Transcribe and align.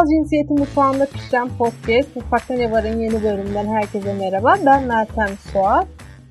Kutsal 0.00 0.16
Cinsiyeti 0.16 0.54
Mutfağında 0.60 1.06
Pişen 1.14 1.48
Podcast, 1.60 2.08
Mutfakta 2.16 2.52
Ne 2.60 2.66
Var'ın 2.72 2.96
yeni 3.04 3.18
bölümünden 3.26 3.68
herkese 3.76 4.12
merhaba. 4.22 4.50
Ben 4.68 4.80
Meltem 4.90 5.32
Suat. 5.48 5.86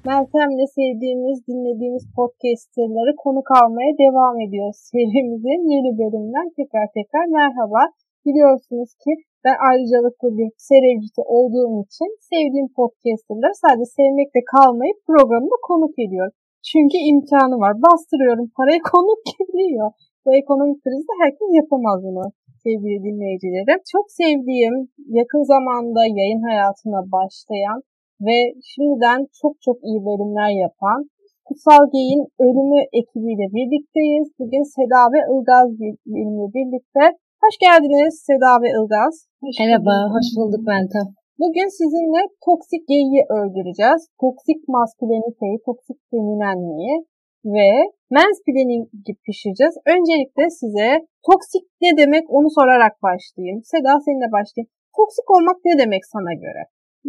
Meltem'le 0.10 0.66
sevdiğimiz, 0.78 1.38
dinlediğimiz 1.50 2.04
podcasterları 2.16 3.12
konuk 3.24 3.48
almaya 3.60 3.92
devam 4.06 4.36
ediyoruz. 4.46 4.80
Serimizin 4.92 5.62
yeni 5.74 5.92
bölümünden 6.02 6.48
tekrar 6.58 6.88
tekrar 6.98 7.26
merhaba. 7.40 7.82
Biliyorsunuz 8.26 8.90
ki 9.04 9.12
ben 9.46 9.58
ayrıcalıklı 9.70 10.28
bir 10.40 10.50
serevcisi 10.70 11.22
olduğum 11.36 11.74
için 11.86 12.10
sevdiğim 12.32 12.70
podcasterları 12.78 13.56
sadece 13.64 13.88
sevmekle 13.98 14.42
kalmayıp 14.54 14.98
programda 15.10 15.56
konuk 15.70 15.96
ediyorum. 16.06 16.36
Çünkü 16.70 16.98
imkanı 17.12 17.56
var. 17.64 17.74
Bastırıyorum 17.86 18.48
parayı 18.58 18.82
konuk 18.94 19.22
geliyor. 19.38 19.90
Bu 20.26 20.30
ekonomik 20.42 20.78
krizde 20.84 21.14
herkes 21.22 21.50
yapamaz 21.62 22.00
bunu 22.08 22.26
sevgili 22.70 23.00
dinleyicilerim. 23.08 23.80
Çok 23.94 24.06
sevdiğim, 24.20 24.76
yakın 25.20 25.44
zamanda 25.54 26.02
yayın 26.20 26.44
hayatına 26.50 27.02
başlayan 27.18 27.80
ve 28.28 28.38
şimdiden 28.72 29.20
çok 29.42 29.54
çok 29.66 29.78
iyi 29.88 30.00
bölümler 30.08 30.52
yapan 30.64 31.00
Kutsal 31.46 31.84
Gey'in 31.94 32.24
Ölümü 32.46 32.82
ekibiyle 33.00 33.46
birlikteyiz. 33.58 34.28
Bugün 34.40 34.64
Seda 34.76 35.02
ve 35.14 35.20
Ilgaz 35.32 35.68
benimle 36.14 36.48
birlikte. 36.56 37.04
Hoş 37.44 37.56
geldiniz 37.66 38.14
Seda 38.28 38.52
ve 38.64 38.70
Ilgaz. 38.78 39.14
Hoş 39.44 39.56
Merhaba, 39.60 39.96
hoş 40.14 40.28
bulduk 40.38 40.64
Meltem. 40.72 41.08
Bugün 41.44 41.70
sizinle 41.80 42.22
toksik 42.46 42.84
geyi 42.94 43.20
öldüreceğiz. 43.38 44.02
Toksik 44.24 44.60
masküleniteyi, 44.76 45.58
toksik 45.68 45.98
feminenliği 46.12 46.96
ve 47.46 47.70
mansplaining 48.16 48.84
pişireceğiz. 49.26 49.76
Öncelikle 49.94 50.44
size 50.60 50.90
toksik 51.28 51.66
ne 51.84 51.92
demek 52.02 52.26
onu 52.38 52.50
sorarak 52.58 52.96
başlayayım. 53.08 53.60
Seda 53.72 53.92
seninle 54.06 54.30
başlayayım. 54.36 54.72
Toksik 54.98 55.28
olmak 55.36 55.58
ne 55.66 55.74
demek 55.82 56.04
sana 56.14 56.34
göre? 56.46 56.62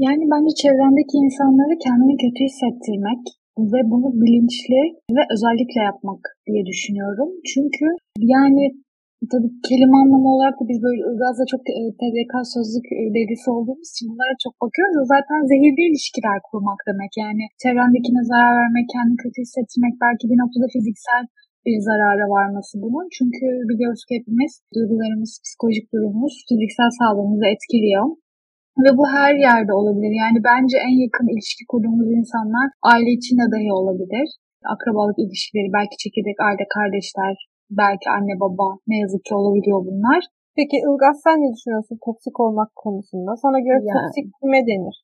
Yani 0.06 0.24
bence 0.32 0.52
çevrendeki 0.62 1.14
insanları 1.24 1.74
kendini 1.84 2.14
kötü 2.22 2.40
hissettirmek 2.48 3.22
ve 3.72 3.80
bunu 3.92 4.08
bilinçli 4.22 4.82
ve 5.16 5.22
özellikle 5.34 5.80
yapmak 5.90 6.22
diye 6.46 6.62
düşünüyorum. 6.70 7.30
Çünkü 7.50 7.86
yani 8.34 8.64
tabii 9.32 9.50
kelime 9.68 9.96
anlamı 10.02 10.28
olarak 10.34 10.54
da 10.60 10.64
biz 10.70 10.78
böyle 10.86 11.00
ılgazla 11.10 11.44
çok 11.52 11.62
e, 11.80 11.82
TDK 12.00 12.34
sözlük 12.54 12.86
e, 12.98 13.02
delisi 13.16 13.48
olduğumuz 13.56 13.88
için 13.92 14.06
bunlara 14.10 14.34
çok 14.44 14.54
bakıyoruz. 14.62 14.96
Zaten 15.14 15.40
zehirli 15.52 15.82
ilişkiler 15.88 16.38
kurmak 16.48 16.80
demek. 16.88 17.12
Yani 17.22 17.44
çevrendekine 17.62 18.22
zarar 18.30 18.52
vermek, 18.60 18.86
kendini 18.94 19.18
kötü 19.24 19.38
hissettirmek, 19.44 19.94
belki 20.04 20.24
bir 20.30 20.38
noktada 20.42 20.66
fiziksel 20.74 21.24
bir 21.66 21.76
zarara 21.88 22.26
varması 22.36 22.74
bunun. 22.84 23.06
Çünkü 23.16 23.46
biliyoruz 23.70 24.02
ki 24.06 24.12
hepimiz 24.18 24.52
duygularımız, 24.74 25.32
psikolojik 25.44 25.86
durumumuz 25.92 26.34
fiziksel 26.48 26.90
sağlığımızı 26.98 27.46
etkiliyor. 27.54 28.06
Ve 28.84 28.90
bu 28.98 29.04
her 29.16 29.34
yerde 29.48 29.72
olabilir. 29.80 30.12
Yani 30.22 30.38
bence 30.50 30.76
en 30.88 30.96
yakın 31.04 31.28
ilişki 31.32 31.64
kurduğumuz 31.70 32.10
insanlar 32.20 32.66
aile 32.92 33.10
içinde 33.18 33.46
dahi 33.52 33.70
olabilir. 33.80 34.28
Akrabalık 34.74 35.18
ilişkileri, 35.24 35.68
belki 35.78 35.94
çekirdek 36.02 36.38
aile, 36.46 36.64
kardeşler, 36.76 37.34
belki 37.80 38.06
anne 38.16 38.34
baba 38.44 38.66
ne 38.90 38.96
yazık 39.02 39.22
ki 39.26 39.34
olabiliyor 39.40 39.80
bunlar. 39.88 40.20
Peki 40.56 40.76
Ilgaz 40.86 41.16
sen 41.24 41.36
ne 41.42 41.48
düşünüyorsun 41.54 41.98
toksik 42.06 42.36
olmak 42.44 42.70
konusunda? 42.84 43.30
Sana 43.44 43.58
göre 43.66 43.80
yani, 43.88 43.96
toksik 43.96 44.26
kime 44.40 44.60
denir? 44.70 44.96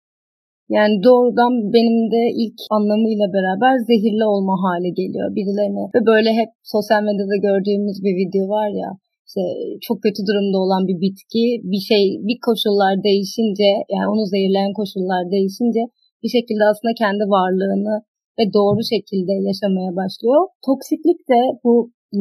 Yani 0.77 0.95
doğrudan 1.07 1.53
benim 1.75 1.99
de 2.15 2.23
ilk 2.43 2.59
anlamıyla 2.77 3.27
beraber 3.37 3.75
zehirli 3.91 4.25
olma 4.35 4.57
hale 4.65 4.91
geliyor 5.01 5.29
birilerine. 5.37 5.85
Ve 5.95 6.01
böyle 6.13 6.31
hep 6.41 6.51
sosyal 6.75 7.03
medyada 7.09 7.37
gördüğümüz 7.49 7.97
bir 8.05 8.15
video 8.21 8.45
var 8.57 8.69
ya 8.83 8.91
işte 9.29 9.43
çok 9.87 10.03
kötü 10.03 10.21
durumda 10.29 10.59
olan 10.65 10.83
bir 10.89 10.99
bitki 11.05 11.45
bir 11.73 11.83
şey 11.91 12.05
bir 12.29 12.39
koşullar 12.47 12.95
değişince 13.09 13.71
yani 13.95 14.09
onu 14.13 14.23
zehirleyen 14.33 14.73
koşullar 14.81 15.23
değişince 15.35 15.83
bir 16.23 16.31
şekilde 16.37 16.65
aslında 16.71 16.95
kendi 17.03 17.25
varlığını 17.37 17.97
ve 18.39 18.45
doğru 18.59 18.81
şekilde 18.95 19.33
yaşamaya 19.49 19.93
başlıyor. 20.01 20.41
Toksiklik 20.67 21.21
de 21.33 21.41
bu 21.65 21.73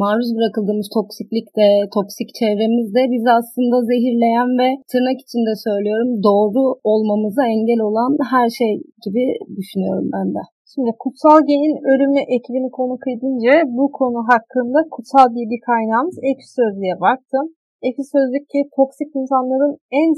maruz 0.03 0.29
bırakıldığımız 0.38 0.89
toksiklikte, 0.97 1.67
toksik 1.95 2.29
çevremizde 2.39 3.01
bizi 3.13 3.29
aslında 3.39 3.78
zehirleyen 3.91 4.50
ve 4.61 4.69
tırnak 4.91 5.17
içinde 5.25 5.53
söylüyorum 5.67 6.11
doğru 6.28 6.61
olmamıza 6.91 7.44
engel 7.56 7.81
olan 7.88 8.11
her 8.33 8.50
şey 8.59 8.73
gibi 9.06 9.23
düşünüyorum 9.57 10.07
ben 10.16 10.28
de. 10.35 10.44
Şimdi 10.72 10.91
Kutsal 11.03 11.39
Gen'in 11.50 11.78
ölümü 11.91 12.22
ekibini 12.35 12.69
konuk 12.79 13.03
edince 13.13 13.53
bu 13.78 13.85
konu 14.00 14.19
hakkında 14.31 14.79
kutsal 14.94 15.28
bilgi 15.35 15.59
kaynağımız 15.69 16.17
Ekşi 16.29 16.50
Sözlüğe 16.59 16.95
baktım. 17.07 17.45
Ekşi 17.88 18.06
Sözlük 18.16 18.45
ki 18.51 18.59
toksik 18.77 19.09
insanların 19.22 19.73
en 20.01 20.09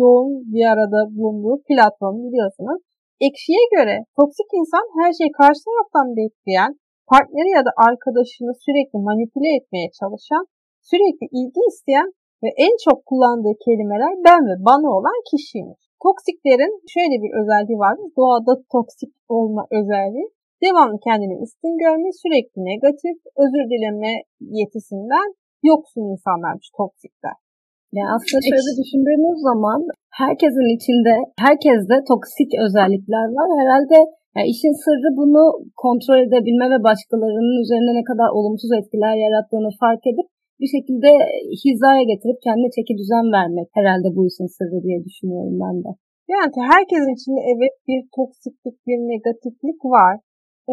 yoğun 0.00 0.30
bir 0.52 0.64
arada 0.72 1.00
bulunduğu 1.16 1.56
platform 1.68 2.16
biliyorsunuz. 2.24 2.80
Ekşi'ye 3.26 3.64
göre 3.76 3.96
toksik 4.18 4.48
insan 4.60 4.84
her 4.98 5.12
şeyi 5.18 5.32
karşı 5.40 5.60
taraftan 5.68 6.08
bekleyen, 6.18 6.72
partneri 7.10 7.50
ya 7.58 7.62
da 7.68 7.72
arkadaşını 7.88 8.52
sürekli 8.64 8.98
manipüle 9.08 9.50
etmeye 9.58 9.88
çalışan, 9.98 10.44
sürekli 10.90 11.26
ilgi 11.38 11.62
isteyen 11.70 12.08
ve 12.42 12.48
en 12.66 12.74
çok 12.86 12.98
kullandığı 13.08 13.54
kelimeler 13.64 14.12
ben 14.26 14.40
ve 14.48 14.54
bana 14.68 14.88
olan 14.98 15.18
kişiymiş. 15.30 15.80
Toksiklerin 16.04 16.74
şöyle 16.94 17.16
bir 17.22 17.32
özelliği 17.40 17.78
var. 17.84 17.94
Doğada 18.18 18.52
toksik 18.74 19.12
olma 19.28 19.62
özelliği. 19.78 20.28
Devamlı 20.64 20.98
kendini 21.08 21.36
üstün 21.44 21.74
görme, 21.84 22.10
sürekli 22.22 22.58
negatif, 22.72 23.16
özür 23.42 23.64
dileme 23.72 24.12
yetisinden 24.60 25.28
yoksun 25.70 26.02
insanlarmış 26.12 26.68
toksikler. 26.80 27.36
Yani 27.96 28.10
aslında 28.14 28.40
şöyle 28.50 28.72
düşündüğümüz 28.80 29.38
zaman 29.50 29.80
herkesin 30.22 30.68
içinde, 30.76 31.14
herkeste 31.44 31.96
toksik 32.10 32.50
özellikler 32.64 33.26
var. 33.36 33.48
Herhalde 33.60 33.98
yani 34.36 34.48
işin 34.54 34.74
sırrı 34.84 35.10
bunu 35.20 35.42
kontrol 35.84 36.20
edebilme 36.26 36.66
ve 36.74 36.78
başkalarının 36.88 37.56
üzerine 37.64 37.92
ne 38.00 38.04
kadar 38.10 38.28
olumsuz 38.38 38.70
etkiler 38.78 39.14
yarattığını 39.24 39.70
fark 39.82 40.02
edip 40.12 40.28
bir 40.60 40.70
şekilde 40.76 41.10
hizaya 41.64 42.04
getirip 42.12 42.38
kendine 42.46 42.70
çeki 42.76 42.92
düzen 43.00 43.26
vermek 43.36 43.68
herhalde 43.78 44.08
bu 44.16 44.22
işin 44.30 44.48
sırrı 44.56 44.78
diye 44.86 44.98
düşünüyorum 45.06 45.56
ben 45.64 45.76
de. 45.84 45.90
Yani 46.32 46.50
herkesin 46.72 47.14
içinde 47.16 47.40
evet 47.52 47.74
bir 47.88 48.00
toksiklik, 48.16 48.76
bir 48.86 48.98
negatiflik 49.12 49.80
var. 49.96 50.14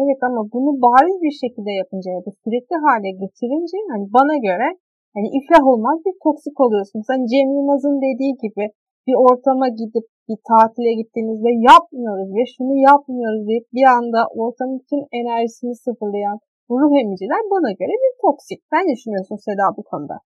Evet 0.00 0.20
ama 0.28 0.40
bunu 0.54 0.70
bariz 0.86 1.16
bir 1.26 1.34
şekilde 1.42 1.72
yapınca 1.82 2.08
ya 2.18 2.22
da 2.26 2.30
sürekli 2.42 2.76
hale 2.84 3.10
getirince 3.22 3.76
hani 3.92 4.04
bana 4.16 4.36
göre 4.48 4.68
hani 5.14 5.28
iflah 5.38 5.64
olmaz 5.72 5.96
bir 6.06 6.16
toksik 6.24 6.56
oluyorsunuz. 6.64 7.06
Hani 7.12 7.24
Cem 7.30 7.48
Yılmaz'ın 7.54 7.96
dediği 8.06 8.34
gibi 8.44 8.64
bir 9.06 9.16
ortama 9.28 9.66
gidip 9.80 10.06
bir 10.28 10.38
tatile 10.50 10.92
gittiğinizde 11.00 11.50
yapmıyoruz 11.70 12.28
ve 12.36 12.42
şunu 12.54 12.74
yapmıyoruz 12.90 13.42
deyip 13.48 13.66
bir 13.76 13.86
anda 13.96 14.20
ortamın 14.42 14.76
bütün 14.80 15.02
enerjisini 15.20 15.74
sıfırlayan 15.84 16.38
bu 16.68 16.72
ruh 16.80 16.92
emiciler 17.02 17.42
bana 17.54 17.70
göre 17.80 17.94
bir 18.02 18.12
toksik. 18.24 18.60
Sen 18.70 18.82
ne 18.86 18.92
düşünüyorsun 18.96 19.36
Seda 19.46 19.66
bu 19.78 19.82
konuda? 19.90 20.16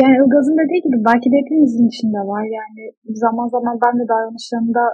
Yani 0.00 0.14
Ilgaz'ın 0.20 0.58
dediği 0.62 0.80
gibi 0.86 0.98
belki 1.08 1.28
de 1.32 1.36
hepimizin 1.42 1.88
içinde 1.92 2.20
var. 2.32 2.44
Yani 2.58 2.82
zaman 3.24 3.46
zaman 3.54 3.76
ben 3.84 3.94
de 4.00 4.04
davranışlarımda 4.12 4.84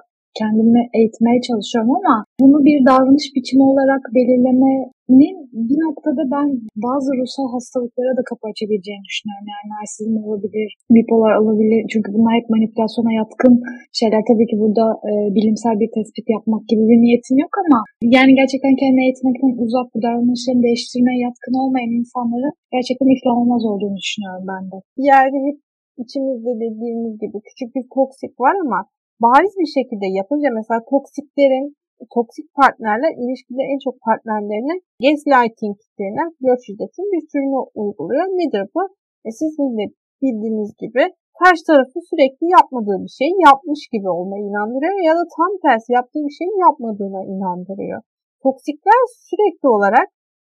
kendimi 0.41 0.82
eğitmeye 0.98 1.41
çalışıyorum 1.48 1.93
ama 2.00 2.16
bunu 2.43 2.56
bir 2.66 2.78
davranış 2.91 3.26
biçimi 3.37 3.65
olarak 3.72 4.03
belirlemenin 4.16 5.37
bir 5.69 5.78
noktada 5.87 6.23
ben 6.34 6.46
bazı 6.87 7.08
ruhsal 7.19 7.46
hastalıklara 7.55 8.12
da 8.19 8.23
kapı 8.31 8.44
açabileceğini 8.52 9.05
düşünüyorum. 9.08 9.46
Yani 9.52 9.67
narsizm 9.76 10.14
olabilir, 10.26 10.69
bipolar 10.94 11.34
olabilir. 11.43 11.81
Çünkü 11.93 12.08
bunlar 12.14 12.32
hep 12.38 12.46
manipülasyona 12.55 13.12
yatkın 13.20 13.55
şeyler. 14.00 14.23
Tabii 14.31 14.46
ki 14.50 14.56
burada 14.62 14.84
e, 15.11 15.12
bilimsel 15.37 15.75
bir 15.82 15.90
tespit 15.96 16.26
yapmak 16.37 16.62
gibi 16.70 16.82
bir 16.90 16.99
niyetim 17.05 17.37
yok 17.44 17.55
ama 17.64 17.81
yani 18.17 18.32
gerçekten 18.40 18.75
kendini 18.81 19.02
eğitmekten 19.06 19.52
uzak 19.64 19.87
bu 19.94 19.99
davranışlarını 20.06 20.62
değiştirmeye 20.69 21.19
yatkın 21.26 21.55
olmayan 21.62 21.93
insanları 22.00 22.49
gerçekten 22.75 23.08
iflah 23.14 23.34
olmaz 23.40 23.62
olduğunu 23.70 23.96
düşünüyorum 24.02 24.44
ben 24.52 24.62
de. 24.73 24.76
Yani 25.11 25.37
hep 25.46 25.58
içimizde 26.02 26.52
dediğimiz 26.64 27.14
gibi 27.23 27.37
küçük 27.49 27.69
bir 27.76 27.84
toksik 27.96 28.32
var 28.44 28.55
ama 28.64 28.79
bariz 29.24 29.54
bir 29.62 29.70
şekilde 29.78 30.06
yapınca 30.20 30.48
mesela 30.58 30.80
toksiklerin 30.92 31.66
toksik 32.14 32.46
partnerler 32.58 33.12
ilişkide 33.22 33.62
en 33.72 33.78
çok 33.84 33.96
partnerlerine 34.06 34.76
gaslighting 35.04 35.78
denen 36.00 36.28
flört 36.36 36.60
şiddetin 36.66 37.06
bir 37.14 37.22
türünü 37.30 37.60
uyguluyor. 37.80 38.26
Nedir 38.40 38.64
bu? 38.74 38.82
E 39.28 39.30
sizin 39.40 39.70
de 39.78 39.84
bildiğiniz 40.22 40.70
gibi 40.82 41.04
karşı 41.40 41.62
tarafı 41.70 41.98
sürekli 42.10 42.46
yapmadığı 42.58 42.98
bir 43.04 43.14
şeyi 43.20 43.36
yapmış 43.48 43.80
gibi 43.94 44.08
olmaya 44.19 44.42
inandırıyor 44.50 44.96
ya 45.08 45.14
da 45.19 45.24
tam 45.36 45.52
tersi 45.64 45.90
yaptığı 45.98 46.22
bir 46.26 46.36
şeyi 46.40 46.54
yapmadığına 46.66 47.22
inandırıyor. 47.32 48.00
Toksikler 48.44 49.02
sürekli 49.28 49.66
olarak 49.76 50.08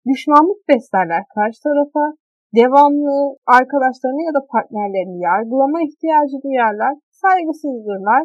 düşmanlık 0.09 0.59
beslerler 0.69 1.23
karşı 1.35 1.59
tarafa, 1.67 2.03
devamlı 2.59 3.15
arkadaşlarını 3.57 4.21
ya 4.29 4.33
da 4.37 4.41
partnerlerini 4.53 5.19
yargılama 5.29 5.79
ihtiyacı 5.87 6.37
duyarlar, 6.45 6.93
saygısızdırlar 7.23 8.23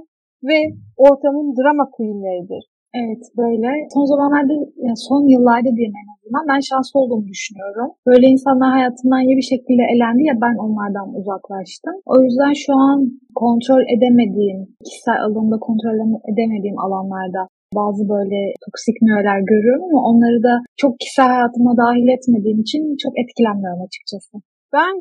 ve 0.48 0.58
ortamın 0.96 1.48
drama 1.58 1.84
queenleridir. 1.96 2.64
Evet 3.02 3.22
böyle. 3.40 3.68
Son 3.94 4.04
zamanlarda, 4.12 4.54
yani 4.86 5.00
son 5.08 5.22
yıllarda 5.34 5.70
diyeyim 5.76 5.96
en 6.02 6.08
azından 6.14 6.44
ben 6.50 6.60
şanslı 6.70 6.94
olduğumu 7.00 7.26
düşünüyorum. 7.32 7.88
Böyle 8.08 8.26
insanlar 8.34 8.70
hayatımdan 8.76 9.22
ya 9.28 9.34
bir 9.40 9.48
şekilde 9.52 9.84
elendi 9.94 10.22
ya 10.30 10.34
ben 10.44 10.56
onlardan 10.64 11.08
uzaklaştım. 11.18 11.96
O 12.12 12.14
yüzden 12.24 12.54
şu 12.64 12.72
an 12.86 12.98
kontrol 13.42 13.84
edemediğim, 13.94 14.60
kişisel 14.86 15.18
alanında 15.24 15.58
kontrol 15.68 15.96
edemediğim 16.32 16.78
alanlarda 16.84 17.42
bazı 17.80 18.02
böyle 18.14 18.38
toksik 18.64 18.96
nöler 19.02 19.40
görüyorum 19.52 19.84
ama 19.88 20.00
onları 20.10 20.38
da 20.48 20.54
çok 20.82 20.92
kişisel 21.00 21.28
hayatıma 21.34 21.72
dahil 21.82 22.08
etmediğim 22.16 22.60
için 22.64 22.82
çok 23.04 23.12
etkilenmiyorum 23.22 23.82
açıkçası. 23.86 24.32
Ben 24.76 24.94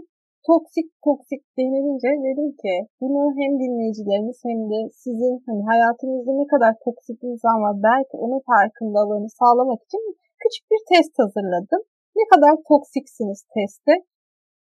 toksik 0.49 0.87
toksik 1.07 1.41
denilince 1.57 2.09
dedim 2.27 2.49
ki 2.61 2.75
bunu 3.01 3.21
hem 3.39 3.51
dinleyicilerimiz 3.61 4.37
hem 4.49 4.59
de 4.71 4.79
sizin 5.03 5.33
hani 5.47 5.61
hayatınızda 5.71 6.31
ne 6.41 6.45
kadar 6.53 6.73
toksik 6.85 7.19
insan 7.29 7.57
var 7.65 7.75
belki 7.89 8.15
onun 8.25 8.41
farkındalığını 8.51 9.29
sağlamak 9.39 9.79
için 9.85 10.03
küçük 10.41 10.65
bir 10.71 10.81
test 10.91 11.13
hazırladım. 11.21 11.81
Ne 12.19 12.25
kadar 12.31 12.53
toksiksiniz 12.71 13.39
testi. 13.55 13.93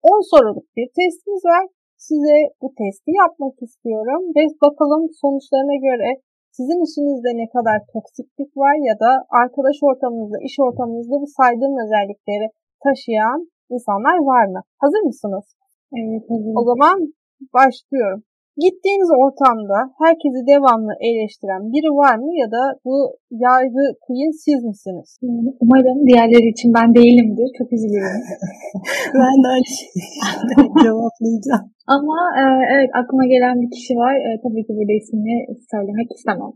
10 0.03 0.31
soruluk 0.33 0.67
bir 0.77 0.89
testimiz 0.99 1.45
var. 1.53 1.65
Size 2.07 2.37
bu 2.61 2.69
testi 2.81 3.11
yapmak 3.23 3.57
istiyorum 3.67 4.23
ve 4.37 4.43
bakalım 4.67 5.03
sonuçlarına 5.23 5.79
göre 5.89 6.09
sizin 6.57 6.81
işinizde 6.87 7.33
ne 7.43 7.47
kadar 7.55 7.79
toksiklik 7.93 8.51
var 8.65 8.77
ya 8.89 8.95
da 9.05 9.11
arkadaş 9.43 9.77
ortamınızda, 9.89 10.39
iş 10.49 10.57
ortamınızda 10.67 11.17
bu 11.23 11.29
saydığım 11.39 11.75
özellikleri 11.85 12.47
taşıyan 12.85 13.41
insanlar 13.75 14.17
var 14.33 14.45
mı? 14.55 14.61
Hazır 14.83 15.03
mısınız? 15.11 15.47
Evet, 15.97 16.23
hazır. 16.31 16.53
O 16.61 16.63
zaman 16.71 16.97
başlıyorum. 17.55 18.23
Gittiğiniz 18.65 19.11
ortamda 19.25 19.79
herkesi 20.03 20.41
devamlı 20.53 20.93
eleştiren 21.09 21.63
biri 21.75 21.91
var 22.03 22.17
mı 22.25 22.31
ya 22.43 22.49
da 22.57 22.63
bu 22.87 22.97
yargı 23.47 23.85
queen 24.05 24.33
siz 24.45 24.61
misiniz? 24.71 25.09
Umarım 25.63 25.99
diğerleri 26.09 26.49
için 26.55 26.71
ben 26.79 26.89
değilimdir. 26.99 27.49
Çok 27.59 27.69
üzülüyorum. 27.77 28.23
ben 29.23 29.37
de 29.43 29.49
aynı 29.55 29.69
cevaplayacağım. 30.85 31.67
Ama 31.97 32.19
e, 32.41 32.45
evet 32.75 32.91
aklıma 33.01 33.27
gelen 33.35 33.57
bir 33.63 33.71
kişi 33.77 33.95
var. 34.05 34.15
E, 34.27 34.31
tabii 34.45 34.65
ki 34.67 34.73
burada 34.77 34.95
ismini 35.01 35.37
söylemek 35.73 36.09
istemem. 36.17 36.53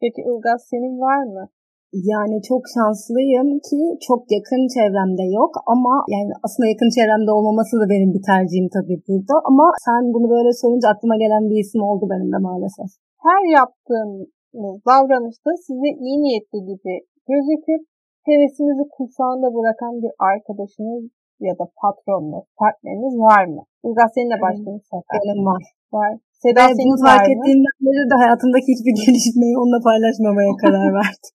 Peki 0.00 0.20
Ilgaz 0.28 0.60
senin 0.70 0.94
var 1.08 1.22
mı? 1.34 1.44
Yani 1.92 2.36
çok 2.50 2.62
şanslıyım 2.74 3.48
ki 3.68 3.80
çok 4.06 4.20
yakın 4.36 4.62
çevremde 4.76 5.26
yok 5.38 5.52
ama 5.74 5.94
yani 6.14 6.32
aslında 6.44 6.66
yakın 6.72 6.90
çevremde 6.96 7.30
olmaması 7.36 7.74
da 7.80 7.86
benim 7.92 8.10
bir 8.16 8.24
tercihim 8.30 8.68
tabii 8.76 8.98
burada 9.06 9.36
ama 9.50 9.66
sen 9.86 10.02
bunu 10.14 10.26
böyle 10.36 10.52
sorunca 10.62 10.86
aklıma 10.92 11.16
gelen 11.24 11.44
bir 11.50 11.58
isim 11.64 11.82
oldu 11.90 12.04
benim 12.12 12.28
de 12.34 12.38
maalesef. 12.48 12.90
Her 13.26 13.42
yaptığınız 13.58 14.76
davranışta 14.90 15.50
size 15.66 15.90
iyi 16.04 16.16
niyetli 16.24 16.58
gibi 16.70 16.94
gözüküp 17.30 17.82
hevesinizi 18.28 18.84
kursağında 18.94 19.48
bırakan 19.56 19.94
bir 20.02 20.12
arkadaşınız 20.30 21.04
ya 21.48 21.54
da 21.60 21.64
patronunuz, 21.80 22.46
partneriniz 22.60 23.14
var 23.28 23.44
mı? 23.54 23.62
Ilgaz 23.86 24.10
seninle 24.14 24.38
başlayayım 24.44 24.82
sefer. 24.90 25.18
Benim 25.24 25.46
var. 25.46 25.62
Var. 25.96 26.12
Seda 26.44 26.62
Ve 26.68 26.74
senin 26.78 26.90
bunu 26.92 27.04
fark 27.06 27.20
var 27.22 27.26
mı? 27.28 27.32
ettiğimden 27.34 27.76
beri 27.86 28.02
de 28.12 28.16
hayatımdaki 28.22 28.68
hiçbir 28.74 28.94
gelişmeyi 29.02 29.54
onunla 29.60 29.80
paylaşmamaya 29.88 30.52
karar 30.62 30.90
verdim. 30.98 31.32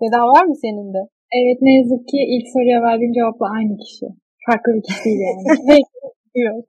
Seda 0.00 0.20
var 0.34 0.44
mı 0.48 0.54
senin 0.64 0.88
de? 0.96 1.02
Evet 1.40 1.58
ne 1.66 1.72
yazık 1.78 2.02
ki 2.10 2.18
ilk 2.34 2.46
soruya 2.54 2.78
verdiğim 2.86 3.12
cevapla 3.18 3.46
aynı 3.58 3.74
kişi. 3.84 4.06
Farklı 4.46 4.70
bir 4.76 4.84
kişi 4.86 5.00
değil 5.06 5.20
yani. 5.28 5.42
Yok. 6.46 6.66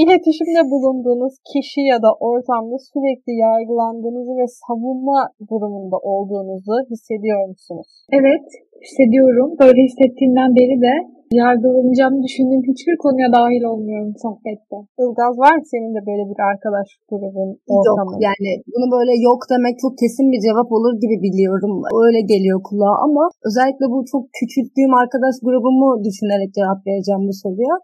İletişimde 0.00 0.62
bulunduğunuz 0.72 1.34
kişi 1.52 1.80
ya 1.92 1.98
da 2.06 2.10
ortamda 2.28 2.76
sürekli 2.90 3.32
yargılandığınızı 3.46 4.32
ve 4.40 4.46
savunma 4.62 5.20
durumunda 5.50 5.96
olduğunuzu 6.12 6.74
hissediyor 6.90 7.40
musunuz? 7.48 7.88
evet 8.18 8.46
hissediyorum. 8.84 9.48
Böyle 9.62 9.80
hissettiğimden 9.88 10.50
beri 10.58 10.76
de 10.86 10.92
yargılanacağımı 11.32 12.20
düşündüğüm 12.26 12.64
hiçbir 12.70 12.96
konuya 13.04 13.28
dahil 13.38 13.62
olmuyorum 13.72 14.12
sohbette. 14.24 14.76
Ilgaz 15.02 15.34
var 15.44 15.54
mı 15.58 15.64
senin 15.72 15.92
de 15.96 16.00
böyle 16.08 16.24
bir 16.30 16.38
arkadaş 16.50 16.88
grubun 17.10 17.50
yok 17.76 17.86
ortamı? 17.86 18.12
yani 18.28 18.50
bunu 18.72 18.86
böyle 18.96 19.14
yok 19.28 19.40
demek 19.52 19.74
çok 19.84 19.94
kesin 20.02 20.26
bir 20.32 20.40
cevap 20.46 20.68
olur 20.76 20.94
gibi 21.02 21.16
biliyorum. 21.26 21.72
Öyle 22.04 22.20
geliyor 22.32 22.58
kulağa 22.68 22.96
ama 23.06 23.24
özellikle 23.48 23.86
bu 23.92 23.98
çok 24.12 24.22
küçülttüğüm 24.38 24.92
arkadaş 25.02 25.34
grubumu 25.46 25.88
düşünerek 26.06 26.50
cevap 26.58 26.80
vereceğim 26.86 27.22
bu 27.28 27.34
soruya. 27.42 27.74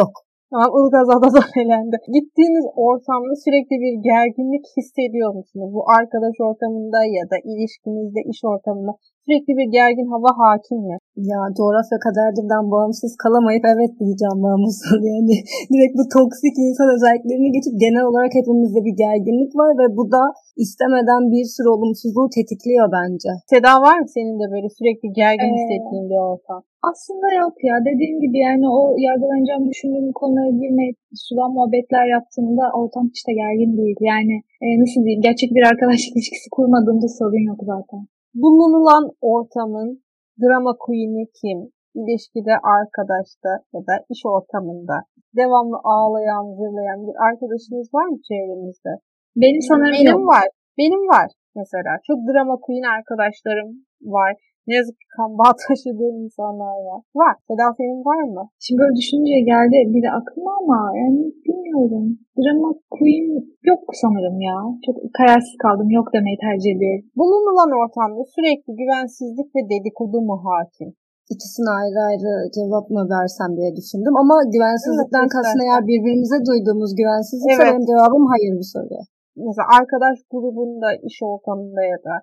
Yok. 0.00 0.12
Tamam 0.52 0.70
Ilgaz 0.78 1.06
da 1.36 1.42
elendi. 1.62 1.96
Gittiğiniz 2.16 2.64
ortamda 2.88 3.34
sürekli 3.44 3.74
bir 3.84 3.94
gerginlik 4.10 4.64
hissediyor 4.76 5.30
musunuz? 5.38 5.70
Bu 5.76 5.82
arkadaş 5.98 6.36
ortamında 6.48 7.00
ya 7.16 7.24
da 7.32 7.36
ilişkinizde, 7.50 8.20
iş 8.32 8.40
ortamında 8.52 8.92
sürekli 9.30 9.52
bir 9.60 9.68
gergin 9.78 10.08
hava 10.14 10.30
hakim 10.42 10.78
mi? 10.88 10.96
Ya 11.30 11.40
coğrafya 11.58 11.98
kaderdirden 12.06 12.64
bağımsız 12.74 13.12
kalamayıp 13.22 13.64
evet 13.74 13.92
diyeceğim 14.00 14.38
ben 14.44 14.58
soruya. 14.80 15.12
Yani 15.16 15.36
direkt 15.72 15.94
bu 15.98 16.04
toksik 16.16 16.54
insan 16.66 16.88
özelliklerini 16.96 17.50
geçip 17.56 17.74
genel 17.84 18.04
olarak 18.10 18.32
hepimizde 18.38 18.80
bir 18.86 18.94
gerginlik 19.04 19.52
var 19.60 19.70
ve 19.80 19.86
bu 19.98 20.04
da 20.14 20.22
istemeden 20.64 21.22
bir 21.32 21.44
sürü 21.54 21.68
olumsuzluğu 21.76 22.28
tetikliyor 22.36 22.86
bence. 22.98 23.30
Seda 23.52 23.72
var 23.86 23.96
mı 24.02 24.08
senin 24.16 24.36
de 24.42 24.46
böyle 24.54 24.68
sürekli 24.78 25.06
gergin 25.22 25.50
Ee, 25.52 25.56
hissettiğin 25.56 26.06
bir 26.10 26.20
ortam? 26.30 26.60
Aslında 26.90 27.28
yok 27.42 27.54
ya. 27.68 27.74
Dediğim 27.88 28.16
gibi 28.24 28.38
yani 28.48 28.64
o 28.76 28.80
yargılanacağımı 29.06 29.66
düşündüğüm 29.72 30.12
konulara 30.20 30.50
girmeyip 30.60 30.96
sudan 31.24 31.50
muhabbetler 31.54 32.06
yaptığımda 32.16 32.64
ortam 32.80 33.04
hiç 33.12 33.20
de 33.28 33.32
gergin 33.42 33.72
değil. 33.78 33.98
Yani 34.12 34.34
e, 34.64 34.66
nasıl 34.82 35.00
diyeyim 35.04 35.22
gerçek 35.28 35.50
bir 35.56 35.64
arkadaşlık 35.70 36.12
ilişkisi 36.16 36.48
kurmadığımda 36.56 37.08
sorun 37.18 37.44
yok 37.50 37.60
zaten. 37.74 38.02
Bulunulan 38.34 39.04
ortamın 39.20 40.02
drama 40.42 40.76
queen'i 40.78 41.26
kim? 41.40 41.58
İlişkide, 41.94 42.54
arkadaşta 42.78 43.52
ya 43.74 43.80
da 43.88 43.94
iş 44.10 44.20
ortamında 44.26 44.96
devamlı 45.36 45.78
ağlayan, 45.84 46.44
zırlayan 46.58 47.00
bir 47.06 47.16
arkadaşınız 47.28 47.94
var 47.94 48.06
mı 48.12 48.18
çevrenizde? 48.28 48.92
Benim 49.36 49.62
sanırım 49.70 49.98
Benim 50.00 50.20
yok. 50.20 50.28
var. 50.28 50.46
Benim 50.78 51.02
var 51.14 51.28
mesela. 51.56 51.92
Çok 52.06 52.18
drama 52.28 52.56
queen 52.64 52.86
arkadaşlarım 52.96 53.70
var. 54.02 54.32
Ne 54.70 54.76
yazık 54.80 54.96
ki 55.00 55.06
kan 55.16 55.30
bağı 55.38 55.54
taşıdığım 55.62 56.16
insanlar 56.26 56.76
var. 56.88 57.00
Var. 57.20 57.34
Seda 57.48 57.66
senin 57.78 58.00
var 58.10 58.22
mı? 58.34 58.42
Şimdi 58.64 58.78
böyle 58.82 58.94
düşününce 59.00 59.38
geldi 59.52 59.76
biri 59.94 60.08
aklıma 60.18 60.50
ama 60.60 60.78
yani 61.00 61.20
bilmiyorum. 61.46 62.06
Drama 62.38 62.70
queen 62.96 63.26
yok 63.70 63.82
sanırım 64.02 64.38
ya. 64.50 64.56
Çok 64.86 64.96
kararsız 65.18 65.56
kaldım. 65.64 65.88
Yok 65.98 66.06
demeyi 66.16 66.38
tercih 66.46 66.70
ediyorum. 66.76 67.04
Bulunulan 67.20 67.70
ortamda 67.80 68.22
sürekli 68.34 68.70
güvensizlik 68.80 69.48
ve 69.56 69.62
dedikodu 69.72 70.18
mu 70.28 70.36
hakim? 70.46 70.90
İkisine 71.34 71.70
ayrı 71.80 72.00
ayrı 72.08 72.32
cevap 72.56 72.86
mı 72.94 73.02
versem 73.16 73.50
diye 73.58 73.70
düşündüm 73.78 74.14
ama 74.22 74.34
güvensizlikten 74.54 75.24
Evet, 75.26 75.32
istersen. 75.34 75.60
eğer 75.66 75.82
birbirimize 75.90 76.38
duyduğumuz 76.48 76.90
güvensizlikse 77.00 77.62
Evet. 77.62 77.66
benim 77.68 77.84
cevabım 77.90 78.24
hayır 78.32 78.52
bu 78.60 78.64
soruya. 78.74 79.02
Mesela 79.46 79.66
arkadaş 79.78 80.16
grubunda, 80.32 80.88
iş 81.08 81.16
ortamında 81.30 81.82
ya 81.92 81.98
da 82.06 82.14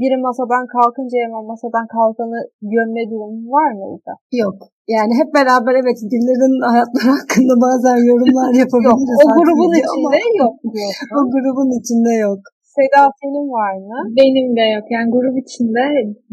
biri 0.00 0.16
masadan 0.28 0.64
kalkınca 0.74 1.16
hemen 1.24 1.44
masadan 1.52 1.86
kalkanı 1.96 2.38
gömme 2.74 3.02
durumu 3.10 3.40
var 3.56 3.70
mı 3.76 3.82
orada? 3.92 4.12
Yok. 4.42 4.56
Yani 4.94 5.12
hep 5.20 5.28
beraber 5.38 5.74
evet 5.82 5.98
birilerinin 6.10 6.62
hayatları 6.72 7.08
hakkında 7.18 7.54
bazen 7.66 7.98
yorumlar 8.10 8.48
Yok. 8.54 8.60
yapabiliriz. 8.62 9.18
O 9.24 9.26
grubun 9.38 9.70
haklıydı 9.70 9.88
ama 9.94 10.08
içinde 10.16 10.30
yok 10.42 10.54
diyorsun. 10.74 11.06
O 11.16 11.20
grubun 11.32 11.68
içinde 11.80 12.12
yok. 12.28 12.40
Seda 12.76 13.00
senin 13.20 13.46
var 13.60 13.74
mı? 13.88 13.98
Benim 14.20 14.48
de 14.58 14.64
yok. 14.76 14.86
Yani 14.94 15.08
grup 15.14 15.36
içinde 15.44 15.84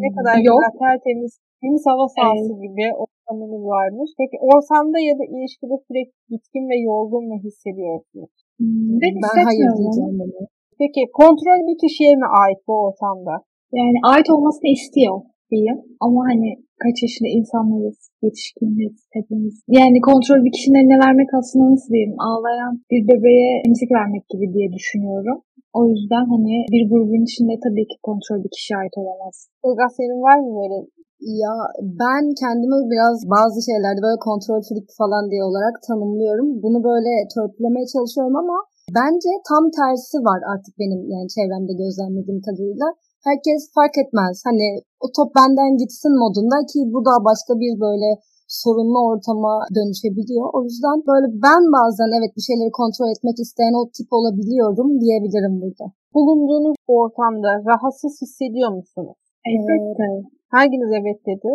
Ne 0.03 0.09
kadar 0.15 0.35
yok. 0.49 0.57
güzel, 0.59 0.73
tertemiz, 0.83 1.31
temiz 1.61 1.83
hava 1.89 2.05
sahası 2.15 2.53
gibi 2.65 2.85
ortamınız 3.01 3.63
varmış. 3.75 4.09
Peki 4.19 4.35
ortamda 4.51 4.97
ya 5.09 5.13
da 5.19 5.23
ilişkide 5.33 5.75
sürekli 5.87 6.15
bitkin 6.31 6.63
ve 6.71 6.75
yorgun 6.89 7.23
mu 7.29 7.35
hissediyorsunuz? 7.45 8.31
Hmm, 8.59 8.93
Ben, 9.01 9.13
hayır 9.49 9.69
diyeceğim 9.79 10.15
bunu. 10.21 10.41
Peki 10.81 11.01
kontrol 11.21 11.59
bir 11.67 11.77
kişiye 11.83 12.13
mi 12.21 12.27
ait 12.41 12.59
bu 12.67 12.73
ortamda? 12.85 13.35
Yani 13.79 13.97
ait 14.11 14.29
olmasını 14.29 14.69
istiyor 14.77 15.15
diyeyim. 15.51 15.79
Ama 16.05 16.19
hani 16.29 16.49
kaç 16.83 16.97
yaşında 17.05 17.29
insanlarız, 17.37 17.99
yetişkiniz 18.25 18.95
hepimiz. 19.17 19.55
Yani 19.79 19.97
kontrol 20.09 20.39
bir 20.45 20.53
kişinin 20.55 20.79
eline 20.81 20.97
vermek 21.05 21.29
aslında 21.39 21.65
nasıl 21.73 21.89
diyeyim, 21.93 22.15
ağlayan 22.27 22.73
bir 22.91 23.01
bebeğe 23.09 23.51
emzik 23.67 23.91
vermek 23.99 24.23
gibi 24.31 24.45
diye 24.55 24.67
düşünüyorum. 24.77 25.37
O 25.79 25.81
yüzden 25.91 26.25
hani 26.33 26.55
bir 26.73 26.83
grubun 26.91 27.23
içinde 27.27 27.53
tabii 27.65 27.87
ki 27.91 27.97
kontrol 28.07 28.39
bir 28.43 28.51
kişiye 28.55 28.77
ait 28.81 28.95
olamaz. 29.01 29.35
Ilgaz 29.67 29.91
senin 29.97 30.21
var 30.27 30.37
mı 30.43 30.49
böyle? 30.59 30.77
Ya 31.43 31.55
ben 32.01 32.23
kendimi 32.41 32.77
biraz 32.93 33.17
bazı 33.35 33.57
şeylerde 33.69 34.01
böyle 34.05 34.19
kontrol 34.29 34.61
freak 34.67 34.89
falan 35.01 35.23
diye 35.31 35.43
olarak 35.49 35.75
tanımlıyorum. 35.87 36.47
Bunu 36.63 36.79
böyle 36.89 37.11
törpülemeye 37.33 37.87
çalışıyorum 37.93 38.35
ama 38.43 38.57
bence 38.99 39.31
tam 39.49 39.63
tersi 39.79 40.17
var 40.29 40.39
artık 40.51 40.73
benim 40.81 41.01
yani 41.13 41.27
çevremde 41.35 41.73
gözlemlediğim 41.81 42.41
kadarıyla. 42.47 42.87
Herkes 43.25 43.61
fark 43.75 43.95
etmez. 44.03 44.35
Hani 44.47 44.67
o 45.05 45.07
top 45.17 45.29
benden 45.37 45.71
gitsin 45.81 46.13
modunda 46.23 46.57
ki 46.71 46.79
bu 46.93 46.99
da 47.07 47.13
başka 47.29 47.51
bir 47.61 47.73
böyle 47.85 48.09
sorunlu 48.61 48.99
ortama 49.11 49.53
dönüşebiliyor. 49.75 50.45
O 50.55 50.59
yüzden 50.67 50.97
böyle 51.09 51.27
ben 51.45 51.61
bazen 51.77 52.09
evet 52.17 52.31
bir 52.37 52.45
şeyleri 52.49 52.71
kontrol 52.81 53.09
etmek 53.13 53.37
isteyen 53.45 53.75
o 53.79 53.81
tip 53.95 54.09
olabiliyorum 54.17 54.89
diyebilirim 55.03 55.55
burada. 55.61 55.85
Bulunduğunuz 56.15 56.75
ortamda 56.99 57.51
rahatsız 57.69 58.13
hissediyor 58.21 58.71
musunuz? 58.79 59.17
Elbette. 59.51 60.07
Hanginiz 60.55 60.91
evet 60.99 61.19
dedi? 61.29 61.51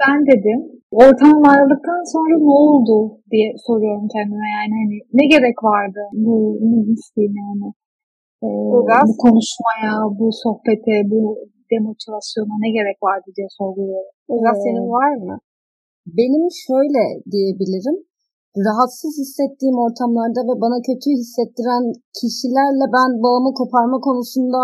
Ben 0.00 0.18
dedim. 0.30 0.60
Ortam 1.02 1.36
varlıktan 1.48 2.02
sonra 2.14 2.34
ne 2.48 2.54
oldu 2.66 2.96
diye 3.30 3.48
soruyorum 3.66 4.06
kendime 4.14 4.48
yani 4.56 4.74
hani 4.80 4.96
ne 5.18 5.24
gerek 5.34 5.58
vardı 5.64 6.02
bu 6.24 6.34
ne 6.60 6.76
yani 7.40 7.68
ee, 8.44 8.46
bu, 8.72 8.76
bu 9.08 9.14
konuşmaya, 9.24 9.92
bu 10.18 10.26
sohbete, 10.42 10.94
bu 11.12 11.20
demotivasyona 11.72 12.54
ne 12.64 12.70
gerek 12.76 12.98
vardı 13.08 13.28
diye 13.36 13.48
sorguluyorum. 13.58 14.14
Ilgaz 14.32 14.58
ee, 14.58 14.62
senin 14.66 14.86
var 14.98 15.12
mı? 15.26 15.36
Benim 16.18 16.44
şöyle 16.66 17.02
diyebilirim. 17.32 17.98
Rahatsız 18.66 19.14
hissettiğim 19.22 19.76
ortamlarda 19.86 20.40
ve 20.48 20.54
bana 20.64 20.78
kötü 20.88 21.08
hissettiren 21.20 21.84
kişilerle 22.18 22.86
ben 22.96 23.10
bağımı 23.24 23.50
koparma 23.60 23.98
konusunda 24.08 24.60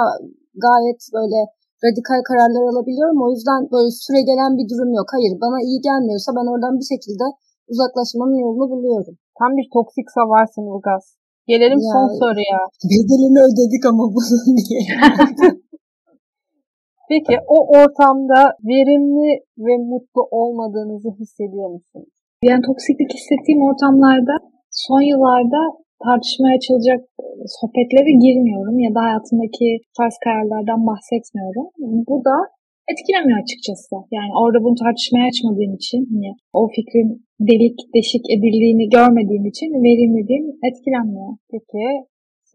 gayet 0.66 1.00
böyle 1.16 1.40
radikal 1.84 2.20
kararlar 2.28 2.64
alabiliyorum. 2.72 3.18
O 3.26 3.28
yüzden 3.34 3.60
böyle 3.74 3.90
süre 4.04 4.20
gelen 4.30 4.52
bir 4.58 4.66
durum 4.70 4.90
yok. 4.98 5.08
Hayır 5.14 5.32
bana 5.44 5.58
iyi 5.68 5.78
gelmiyorsa 5.88 6.30
ben 6.38 6.46
oradan 6.52 6.74
bir 6.80 6.88
şekilde 6.92 7.26
uzaklaşmanın 7.72 8.38
yolunu 8.44 8.66
buluyorum. 8.72 9.14
Tam 9.38 9.50
bir 9.58 9.66
toksik 9.74 10.08
savarsın 10.18 10.64
Ilgaz. 10.72 11.04
Gelelim 11.50 11.80
ya, 11.86 11.92
son 11.92 12.06
soruya. 12.20 12.60
Bedelini 12.90 13.40
ödedik 13.48 13.82
ama 13.90 14.04
bunun 14.14 14.56
diye. 14.66 14.82
Peki 17.10 17.34
o 17.56 17.58
ortamda 17.78 18.40
verimli 18.70 19.30
ve 19.58 19.74
mutlu 19.90 20.22
olmadığınızı 20.30 21.10
hissediyor 21.20 21.68
musunuz? 21.70 22.12
Yani 22.42 22.62
toksiklik 22.68 23.10
hissettiğim 23.14 23.62
ortamlarda 23.68 24.34
son 24.70 25.02
yıllarda 25.10 25.62
tartışmaya 26.04 26.56
açılacak 26.56 27.00
sohbetlere 27.58 28.12
girmiyorum 28.24 28.78
ya 28.86 28.90
da 28.94 29.00
hayatımdaki 29.06 29.68
tarz 29.98 30.16
kararlardan 30.24 30.80
bahsetmiyorum. 30.90 31.66
Bu 32.08 32.16
da 32.28 32.36
etkilemiyor 32.92 33.38
açıkçası. 33.42 33.94
Yani 34.16 34.32
orada 34.40 34.58
bunu 34.64 34.76
tartışmaya 34.82 35.24
açmadığım 35.30 35.72
için 35.80 36.00
hani 36.12 36.30
o 36.58 36.60
fikrin 36.76 37.10
delik 37.48 37.78
deşik 37.96 38.24
edildiğini 38.34 38.86
görmediğim 38.96 39.46
için 39.52 39.68
verimliliğim 39.86 40.46
etkilenmiyor. 40.68 41.30
Peki 41.52 41.82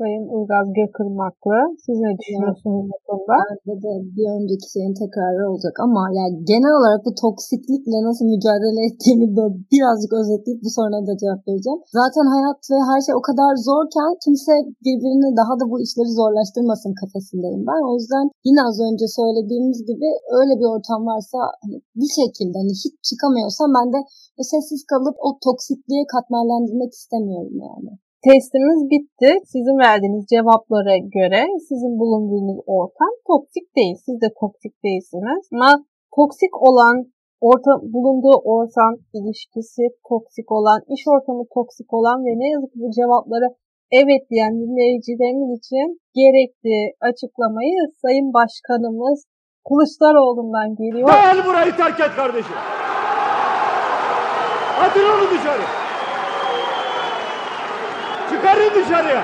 Sayın 0.02 0.26
Ilgaz 0.36 0.68
Gökırmaklı. 0.80 1.58
Siz 1.86 1.98
ne 2.06 2.12
düşünüyorsunuz 2.20 2.86
bu 2.92 2.98
konuda? 3.08 3.38
Bence 3.48 3.74
de 3.86 3.92
bir 4.16 4.28
önceki 4.38 4.68
şeyin 4.74 4.94
tekrarı 5.02 5.42
olacak 5.52 5.76
ama 5.86 6.04
yani 6.20 6.34
genel 6.52 6.74
olarak 6.80 7.02
bu 7.08 7.12
toksiklikle 7.26 7.98
nasıl 8.10 8.26
mücadele 8.34 8.82
ettiğimi 8.88 9.28
böyle 9.38 9.56
birazcık 9.74 10.12
özetleyip 10.22 10.60
bu 10.66 10.70
soruna 10.78 11.02
da 11.08 11.14
cevap 11.22 11.42
vereceğim. 11.48 11.82
Zaten 12.00 12.26
hayat 12.36 12.60
ve 12.72 12.80
her 12.90 13.00
şey 13.06 13.14
o 13.20 13.24
kadar 13.30 13.52
zorken 13.70 14.12
kimse 14.24 14.54
birbirini 14.86 15.30
daha 15.42 15.54
da 15.60 15.66
bu 15.72 15.78
işleri 15.86 16.12
zorlaştırmasın 16.22 16.94
kafasındayım 17.02 17.64
ben. 17.70 17.82
O 17.90 17.92
yüzden 17.98 18.26
yine 18.48 18.62
az 18.70 18.78
önce 18.88 19.06
söylediğimiz 19.20 19.80
gibi 19.90 20.08
öyle 20.40 20.54
bir 20.60 20.68
ortam 20.76 21.02
varsa 21.12 21.40
hani 21.62 21.78
bir 22.02 22.12
şekilde 22.20 22.56
hani 22.62 22.74
hiç 22.84 22.96
çıkamıyorsam 23.10 23.70
ben 23.78 23.88
de 23.96 24.00
sessiz 24.52 24.82
kalıp 24.92 25.16
o 25.28 25.30
toksikliğe 25.46 26.04
katmerlendirmek 26.14 26.92
istemiyorum 27.00 27.58
yani. 27.70 27.92
Testimiz 28.28 28.82
bitti. 28.92 29.30
Sizin 29.54 29.78
verdiğiniz 29.86 30.26
cevaplara 30.34 30.98
göre 31.18 31.42
sizin 31.70 31.94
bulunduğunuz 32.02 32.60
ortam 32.78 33.14
toksik 33.30 33.76
değil. 33.78 33.96
Siz 34.06 34.16
de 34.24 34.30
toksik 34.42 34.74
değilsiniz. 34.84 35.44
Ama 35.54 35.72
toksik 36.18 36.54
olan 36.68 36.96
orta, 37.50 37.72
bulunduğu 37.94 38.38
ortam 38.56 38.94
ilişkisi 39.18 39.84
toksik 40.10 40.52
olan, 40.58 40.80
iş 40.96 41.04
ortamı 41.14 41.44
toksik 41.56 41.94
olan 41.98 42.18
ve 42.26 42.32
ne 42.42 42.48
yazık 42.54 42.70
ki 42.74 42.80
bu 42.84 42.90
cevapları 43.00 43.48
evet 44.00 44.24
diyen 44.32 44.54
dinleyicilerimiz 44.62 45.50
için 45.60 45.88
gerekli 46.20 46.78
açıklamayı 47.10 47.78
Sayın 48.02 48.28
Başkanımız 48.38 49.20
Kılıçdaroğlu'ndan 49.68 50.70
geliyor. 50.82 51.08
Gel 51.08 51.46
burayı 51.48 51.72
terk 51.82 52.00
et 52.00 52.14
kardeşim. 52.20 52.58
Atın 54.84 55.06
onu 55.14 55.26
dışarı. 55.34 55.81
Çıkarın 58.52 58.74
dışarıya. 58.78 59.24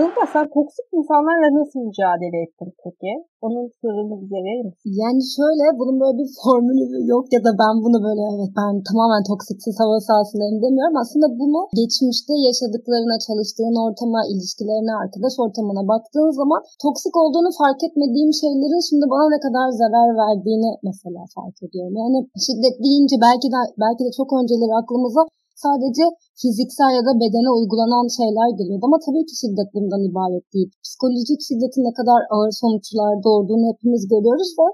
Ilga 0.00 0.24
sen 0.34 0.46
toksik 0.56 0.86
insanlarla 0.98 1.48
nasıl 1.60 1.80
mücadele 1.88 2.38
ettin 2.44 2.70
peki? 2.82 3.12
Onun 3.44 3.64
sırrını 3.78 4.14
bize 4.22 4.40
verir 4.46 4.64
misin? 4.68 4.90
Yani 5.02 5.22
şöyle 5.36 5.64
bunun 5.80 5.96
böyle 6.02 6.16
bir 6.20 6.30
formülü 6.40 6.84
yok 7.14 7.24
ya 7.34 7.40
da 7.46 7.50
ben 7.62 7.74
bunu 7.84 7.98
böyle 8.06 8.22
evet 8.34 8.52
ben 8.60 8.72
tamamen 8.88 9.22
toksiksiz 9.30 9.76
hava 9.82 9.96
sahasındayım 10.08 10.58
demiyorum. 10.64 10.96
Aslında 11.02 11.28
bunu 11.42 11.60
geçmişte 11.80 12.34
yaşadıklarına, 12.48 13.16
çalıştığın 13.26 13.76
ortama, 13.84 14.20
ilişkilerine, 14.32 14.94
arkadaş 15.02 15.34
ortamına 15.44 15.82
baktığın 15.92 16.32
zaman 16.40 16.60
toksik 16.84 17.14
olduğunu 17.22 17.50
fark 17.62 17.80
etmediğim 17.86 18.32
şeylerin 18.42 18.82
şimdi 18.88 19.06
bana 19.12 19.26
ne 19.34 19.40
kadar 19.46 19.66
zarar 19.82 20.10
verdiğini 20.22 20.70
mesela 20.88 21.20
fark 21.36 21.56
ediyorum. 21.66 21.94
Yani 22.02 22.18
şiddet 22.46 22.76
deyince 22.84 23.16
belki 23.26 23.46
de 23.54 23.60
belki 23.84 24.02
de 24.06 24.10
çok 24.18 24.28
önceleri 24.38 24.74
aklımıza 24.82 25.22
sadece 25.66 26.04
fiziksel 26.40 26.92
ya 26.98 27.02
da 27.08 27.12
bedene 27.22 27.50
uygulanan 27.58 28.06
şeyler 28.18 28.48
geliyordu. 28.58 28.84
Ama 28.88 28.98
tabii 29.06 29.24
ki 29.28 29.34
şiddet 29.42 29.68
bundan 29.74 30.02
ibaret 30.10 30.44
değil. 30.54 30.70
Psikolojik 30.84 31.40
şiddetin 31.48 31.84
ne 31.88 31.92
kadar 31.98 32.20
ağır 32.34 32.52
sonuçlar 32.62 33.12
doğurduğunu 33.24 33.64
hepimiz 33.70 34.02
görüyoruz 34.12 34.50
ve 34.58 34.66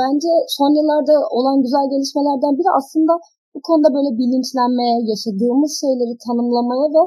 bence 0.00 0.30
son 0.56 0.72
yıllarda 0.78 1.14
olan 1.36 1.56
güzel 1.64 1.86
gelişmelerden 1.92 2.54
biri 2.58 2.70
aslında 2.80 3.12
bu 3.54 3.60
konuda 3.68 3.88
böyle 3.96 4.10
bilinçlenmeye, 4.20 4.96
yaşadığımız 5.12 5.72
şeyleri 5.82 6.14
tanımlamaya 6.26 6.86
ve 6.94 7.02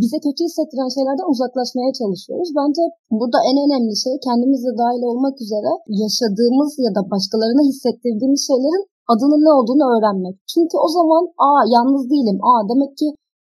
bize 0.00 0.18
kötü 0.26 0.40
hissettiren 0.46 0.90
şeylerden 0.96 1.28
uzaklaşmaya 1.34 1.92
çalışıyoruz. 2.00 2.50
Bence 2.60 2.82
burada 3.18 3.38
en 3.50 3.56
önemli 3.64 3.94
şey 4.04 4.14
kendimizle 4.26 4.72
dahil 4.82 5.02
olmak 5.10 5.36
üzere 5.44 5.70
yaşadığımız 6.02 6.70
ya 6.86 6.90
da 6.96 7.02
başkalarına 7.12 7.62
hissettirdiğimiz 7.70 8.42
şeylerin 8.50 8.84
adının 9.12 9.42
ne 9.46 9.52
olduğunu 9.58 9.84
öğrenmek. 9.94 10.34
Çünkü 10.52 10.76
o 10.86 10.88
zaman 10.98 11.22
aa 11.48 11.62
yalnız 11.76 12.04
değilim. 12.12 12.38
Aa 12.50 12.60
demek 12.70 12.92
ki 13.00 13.08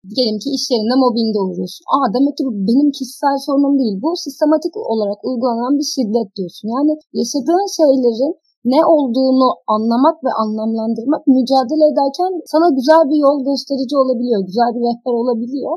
diyelim 0.09 0.39
ki 0.43 0.49
iş 0.57 0.65
yerinde 0.73 0.97
mobbingde 1.05 1.39
uğruyorsun. 1.45 1.83
Aa 1.95 2.07
demek 2.15 2.35
ki 2.37 2.43
bu 2.49 2.53
benim 2.69 2.89
kişisel 2.99 3.37
sorunum 3.47 3.75
değil. 3.81 3.97
Bu 4.05 4.11
sistematik 4.25 4.75
olarak 4.93 5.19
uygulanan 5.29 5.75
bir 5.79 5.89
şiddet 5.95 6.29
diyorsun. 6.37 6.67
Yani 6.77 6.93
yaşadığın 7.21 7.69
şeylerin 7.79 8.35
ne 8.73 8.81
olduğunu 8.95 9.49
anlamak 9.75 10.17
ve 10.27 10.33
anlamlandırmak 10.43 11.23
mücadele 11.37 11.85
ederken 11.93 12.31
sana 12.53 12.67
güzel 12.79 13.03
bir 13.11 13.19
yol 13.27 13.39
gösterici 13.49 13.95
olabiliyor. 14.03 14.41
Güzel 14.49 14.71
bir 14.75 14.83
rehber 14.87 15.15
olabiliyor. 15.23 15.75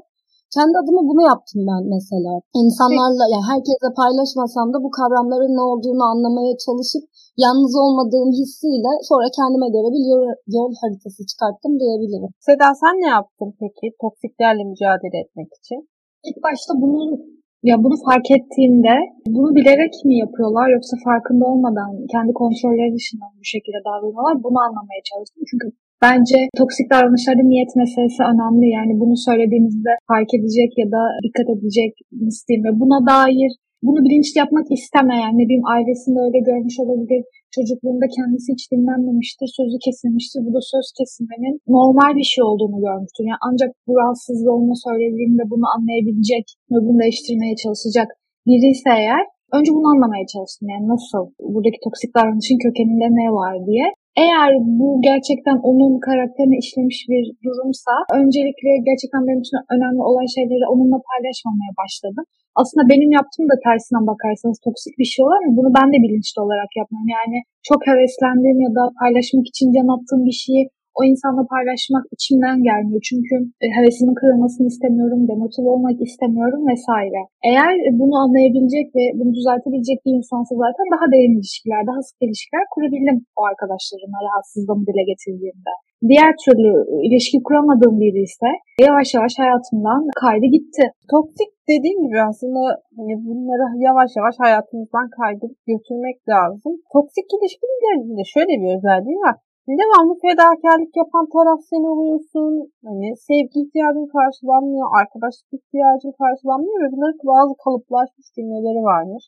Kendi 0.55 0.75
adıma 0.81 1.01
bunu 1.09 1.21
yaptım 1.31 1.61
ben 1.69 1.83
mesela. 1.95 2.31
İnsanlarla, 2.61 3.23
yani 3.33 3.45
herkese 3.51 3.89
paylaşmasam 4.01 4.67
da 4.73 4.77
bu 4.85 4.89
kavramların 4.97 5.53
ne 5.59 5.63
olduğunu 5.71 6.03
anlamaya 6.13 6.53
çalışıp 6.65 7.03
yalnız 7.43 7.73
olmadığım 7.83 8.31
hissiyle 8.39 8.91
sonra 9.09 9.27
kendime 9.37 9.69
göre 9.75 9.89
bir 9.95 10.03
yol, 10.11 10.23
yol 10.57 10.71
haritası 10.81 11.21
çıkarttım 11.31 11.73
diyebilirim. 11.81 12.31
Seda 12.47 12.67
sen 12.81 12.95
ne 13.05 13.09
yaptın 13.17 13.49
peki 13.61 13.85
toksiklerle 14.03 14.63
mücadele 14.71 15.17
etmek 15.23 15.49
için? 15.59 15.79
İlk 16.27 16.37
başta 16.47 16.71
bunun 16.83 17.09
ya 17.69 17.75
bunu 17.83 17.95
fark 18.07 18.27
ettiğimde 18.37 18.95
bunu 19.35 19.49
bilerek 19.57 19.93
mi 20.07 20.15
yapıyorlar 20.23 20.67
yoksa 20.75 20.95
farkında 21.07 21.43
olmadan 21.51 21.89
kendi 22.13 22.31
kontrolleri 22.41 22.91
dışında 22.97 23.25
bu 23.39 23.45
şekilde 23.53 23.79
davranıyorlar 23.87 24.35
bunu 24.45 24.59
anlamaya 24.67 25.01
çalıştım. 25.09 25.43
Çünkü 25.49 25.67
bence 26.05 26.37
toksik 26.59 26.87
davranışlarda 26.93 27.43
niyet 27.51 27.71
meselesi 27.81 28.21
önemli. 28.31 28.65
Yani 28.77 28.93
bunu 29.01 29.15
söylediğinizde 29.27 29.91
fark 30.11 30.29
edecek 30.37 30.71
ya 30.81 30.87
da 30.95 31.01
dikkat 31.25 31.47
edecek 31.55 31.91
isteğim 32.31 32.63
ve 32.67 32.71
buna 32.81 32.97
dair 33.13 33.51
bunu 33.85 33.99
bilinçli 34.05 34.37
yapmak 34.43 34.67
istemeyen, 34.77 35.33
ne 35.39 35.43
bileyim 35.45 35.67
ailesinde 35.75 36.19
öyle 36.27 36.39
görmüş 36.49 36.75
olabilir, 36.83 37.21
çocukluğunda 37.55 38.07
kendisi 38.17 38.47
hiç 38.55 38.63
dinlenmemiştir, 38.71 39.49
sözü 39.59 39.77
kesilmiştir. 39.85 40.39
Bu 40.47 40.51
da 40.57 40.61
söz 40.73 40.87
kesilmenin 40.97 41.55
normal 41.77 42.11
bir 42.19 42.27
şey 42.33 42.43
olduğunu 42.49 42.77
görmüştür. 42.87 43.23
Yani 43.29 43.41
ancak 43.49 43.69
bu 43.87 43.91
rahatsızlığını 43.99 44.75
söylediğinde 44.87 45.43
bunu 45.51 45.65
anlayabilecek 45.75 46.45
ve 46.71 46.77
bunu 46.85 46.97
değiştirmeye 47.03 47.55
çalışacak 47.63 48.09
biri 48.47 48.67
ise 48.75 48.91
eğer 49.01 49.23
önce 49.57 49.71
bunu 49.77 49.87
anlamaya 49.93 50.25
çalıştım. 50.33 50.65
Yani 50.73 50.85
nasıl, 50.93 51.23
buradaki 51.53 51.79
toksik 51.85 52.11
davranışın 52.17 52.59
kökeninde 52.65 53.07
ne 53.19 53.27
var 53.39 53.55
diye. 53.67 53.85
Eğer 54.21 54.51
bu 54.79 54.87
gerçekten 55.09 55.57
onun 55.69 55.93
karakterine 56.07 56.57
işlemiş 56.63 56.99
bir 57.11 57.23
durumsa 57.45 57.93
öncelikle 58.19 58.69
gerçekten 58.89 59.21
benim 59.27 59.41
için 59.45 59.59
önemli 59.75 60.01
olan 60.09 60.27
şeyleri 60.35 60.65
onunla 60.73 60.99
paylaşmamaya 61.09 61.73
başladım. 61.81 62.25
Aslında 62.61 62.83
benim 62.91 63.09
yaptığım 63.19 63.47
da 63.51 63.55
tersinden 63.65 64.05
bakarsanız 64.11 64.57
toksik 64.65 64.93
bir 65.01 65.09
şey 65.13 65.21
olur 65.23 65.39
ama 65.39 65.51
bunu 65.59 65.69
ben 65.77 65.87
de 65.93 65.97
bilinçli 66.03 66.39
olarak 66.45 66.71
yapmam. 66.79 67.07
Yani 67.17 67.37
çok 67.69 67.79
heveslendiğim 67.89 68.59
ya 68.67 68.71
da 68.77 68.83
paylaşmak 69.01 69.45
için 69.51 69.67
can 69.75 69.89
attığım 69.93 70.21
bir 70.29 70.37
şeyi 70.43 70.61
o 70.97 70.99
insanla 71.11 71.43
paylaşmak 71.53 72.05
içimden 72.15 72.57
gelmiyor. 72.69 73.01
Çünkü 73.09 73.35
e, 73.63 73.65
hevesimin 73.77 74.15
kırılmasını 74.19 74.65
istemiyorum, 74.73 75.21
demotive 75.31 75.67
olmak 75.73 75.97
istemiyorum 76.07 76.61
vesaire. 76.71 77.21
Eğer 77.49 77.73
bunu 77.99 78.15
anlayabilecek 78.23 78.87
ve 78.97 79.03
bunu 79.19 79.31
düzeltebilecek 79.39 79.97
bir 80.05 80.13
insansa 80.19 80.53
zaten 80.63 80.85
daha 80.95 81.05
derin 81.13 81.35
ilişkiler, 81.39 81.81
daha 81.89 82.01
sık 82.07 82.17
ilişkiler 82.25 82.63
kurabildim 82.73 83.17
o 83.39 83.41
arkadaşlarımla 83.51 84.19
rahatsızlığımı 84.27 84.83
dile 84.87 85.03
getirdiğimde. 85.11 85.73
diğer 86.09 86.33
türlü 86.43 86.71
ilişki 87.07 87.37
kuramadığım 87.47 87.95
biri 88.03 88.21
ise 88.29 88.49
yavaş 88.87 89.07
yavaş 89.15 89.33
hayatımdan 89.41 90.01
kaydı 90.23 90.47
gitti. 90.55 90.83
Toksik 91.13 91.51
dediğim 91.71 91.99
gibi 92.05 92.19
aslında 92.29 92.61
hani 92.97 93.13
bunları 93.25 93.65
yavaş 93.87 94.09
yavaş 94.17 94.35
hayatımızdan 94.45 95.07
kaydırıp 95.17 95.59
götürmek 95.71 96.17
lazım. 96.33 96.73
Toksik 96.93 97.27
ilişkilerin 97.35 98.17
de 98.19 98.23
şöyle 98.33 98.53
bir 98.61 98.69
özelliği 98.77 99.19
var. 99.27 99.35
Devamlı 99.67 100.13
fedakarlık 100.23 100.93
yapan 101.01 101.25
taraf 101.35 101.59
sen 101.69 101.83
oluyorsun. 101.91 102.51
Hani 102.87 103.07
sevgi 103.27 103.57
ihtiyacın 103.63 104.07
karşılanmıyor, 104.17 104.87
arkadaşlık 104.99 105.49
ihtiyacın 105.57 106.13
karşılanmıyor 106.21 106.77
ve 106.83 106.87
bunların 106.93 107.19
bazı 107.33 107.53
kalıplaşmış 107.63 108.27
cümleleri 108.35 108.81
varmış. 108.91 109.23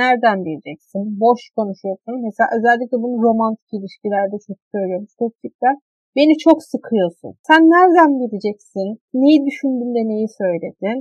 Nereden 0.00 0.38
bileceksin? 0.44 1.02
Boş 1.24 1.40
konuşuyorsun. 1.56 2.14
Mesela 2.26 2.48
özellikle 2.56 2.96
bunu 3.04 3.16
romantik 3.26 3.70
ilişkilerde 3.76 4.36
çok 4.46 4.58
söylüyormuş 4.72 5.12
toksikler. 5.22 5.74
Beni 6.16 6.34
çok 6.46 6.58
sıkıyorsun. 6.72 7.32
Sen 7.48 7.62
nereden 7.76 8.10
bileceksin? 8.20 8.88
Neyi 9.22 9.38
düşündün 9.48 9.90
de 9.96 10.02
neyi 10.12 10.28
söyledin? 10.40 10.98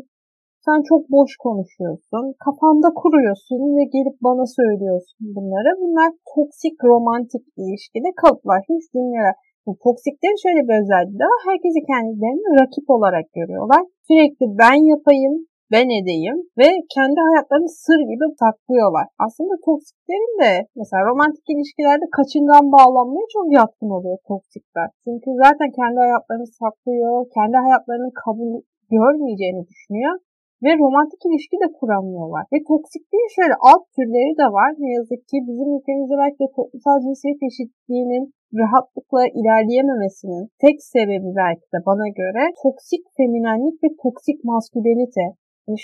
Sen 0.66 0.80
çok 0.90 1.02
boş 1.16 1.32
konuşuyorsun. 1.46 2.24
Kafanda 2.46 2.90
kuruyorsun 3.02 3.62
ve 3.78 3.84
gelip 3.96 4.18
bana 4.28 4.46
söylüyorsun 4.60 5.20
bunları. 5.36 5.70
Bunlar 5.82 6.10
toksik 6.34 6.76
romantik 6.92 7.44
ilişkide 7.62 8.10
kalıplaşmış 8.22 8.84
cümleler. 8.94 9.36
Bu 9.66 9.72
toksiklerin 9.86 10.44
şöyle 10.46 10.62
bir 10.68 10.76
özelliği 10.82 11.20
de 11.22 11.26
var. 11.32 11.42
Herkesi 11.50 11.80
kendilerini 11.92 12.50
rakip 12.62 12.88
olarak 12.96 13.26
görüyorlar. 13.38 13.84
Sürekli 14.08 14.46
ben 14.62 14.80
yapayım, 14.94 15.36
ben 15.74 15.88
edeyim 16.00 16.38
ve 16.60 16.68
kendi 16.96 17.20
hayatlarını 17.28 17.72
sır 17.86 18.00
gibi 18.12 18.26
saklıyorlar. 18.44 19.06
Aslında 19.26 19.56
toksiklerin 19.70 20.36
de 20.44 20.54
mesela 20.80 21.02
romantik 21.10 21.46
ilişkilerde 21.54 22.06
kaçıngan 22.18 22.66
bağlanmaya 22.76 23.28
çok 23.36 23.48
yatkın 23.60 23.92
oluyor 23.98 24.20
toksikler. 24.32 24.88
Çünkü 25.04 25.30
zaten 25.44 25.70
kendi 25.80 26.00
hayatlarını 26.06 26.48
saklıyor, 26.62 27.16
kendi 27.38 27.58
hayatlarının 27.66 28.14
kabul 28.24 28.52
görmeyeceğini 28.96 29.64
düşünüyor 29.72 30.16
ve 30.64 30.72
romantik 30.82 31.22
ilişki 31.28 31.58
de 31.64 31.68
kuramıyorlar. 31.78 32.44
Ve 32.54 32.58
toksikliğin 32.72 33.30
şöyle 33.38 33.56
alt 33.70 33.84
türleri 33.96 34.34
de 34.42 34.48
var. 34.58 34.70
Ne 34.84 34.90
yazık 34.98 35.22
ki 35.30 35.38
bizim 35.48 35.70
ülkemizde 35.76 36.16
belki 36.24 36.40
de 36.44 36.50
toplumsal 36.58 36.98
cinsiyet 37.06 37.40
eşitliğinin 37.50 38.26
rahatlıkla 38.62 39.24
ilerleyememesinin 39.40 40.44
tek 40.64 40.78
sebebi 40.94 41.30
belki 41.42 41.68
de 41.74 41.80
bana 41.90 42.08
göre 42.22 42.44
toksik 42.64 43.04
feminenlik 43.18 43.78
ve 43.84 43.90
toksik 44.04 44.40
maskülenite. 44.52 45.26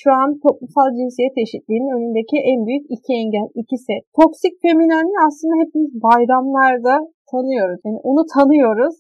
Şu 0.02 0.10
an 0.22 0.30
toplumsal 0.46 0.88
cinsiyet 1.00 1.36
eşitliğinin 1.44 1.96
önündeki 1.98 2.38
en 2.52 2.60
büyük 2.68 2.86
iki 2.96 3.12
engel, 3.22 3.48
ikisi. 3.62 3.96
Toksik 4.20 4.54
feminenliği 4.66 5.20
aslında 5.28 5.56
hepimiz 5.64 5.92
bayramlarda 6.08 6.96
tanıyoruz. 7.32 7.80
Yani 7.86 8.00
onu 8.10 8.24
tanıyoruz 8.36 8.96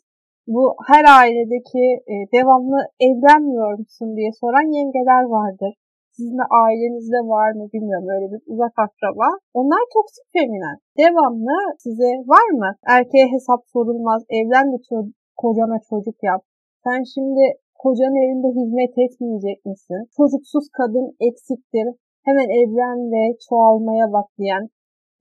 bu 0.48 0.64
her 0.90 1.04
ailedeki 1.20 1.86
e, 2.14 2.16
devamlı 2.36 2.80
evlenmiyor 3.08 3.72
musun 3.80 4.16
diye 4.18 4.32
soran 4.42 4.68
yengeler 4.78 5.24
vardır. 5.38 5.74
Sizin 6.16 6.38
de 6.42 6.46
ailenizde 6.64 7.22
var 7.36 7.52
mı 7.58 7.64
bilmiyorum 7.74 8.10
öyle 8.16 8.28
bir 8.34 8.42
uzak 8.52 8.76
akraba. 8.86 9.28
Onlar 9.60 9.84
toksik 9.94 10.26
feminen. 10.34 10.78
Devamlı 11.02 11.58
size 11.84 12.12
var 12.34 12.48
mı? 12.62 12.70
Erkeğe 12.96 13.28
hesap 13.34 13.62
sorulmaz. 13.74 14.22
Evlen 14.38 14.68
de 14.74 14.78
ço- 14.88 15.14
kocana 15.42 15.78
çocuk 15.90 16.18
yap. 16.24 16.42
Sen 16.84 17.02
şimdi 17.14 17.44
kocanın 17.84 18.20
evinde 18.24 18.50
hizmet 18.60 18.94
etmeyecek 19.06 19.66
misin? 19.66 20.00
Çocuksuz 20.18 20.66
kadın 20.78 21.08
eksiktir. 21.28 21.88
Hemen 22.28 22.50
evlen 22.60 23.00
ve 23.14 23.24
çoğalmaya 23.50 24.14
bak 24.14 24.28
diyen 24.40 24.64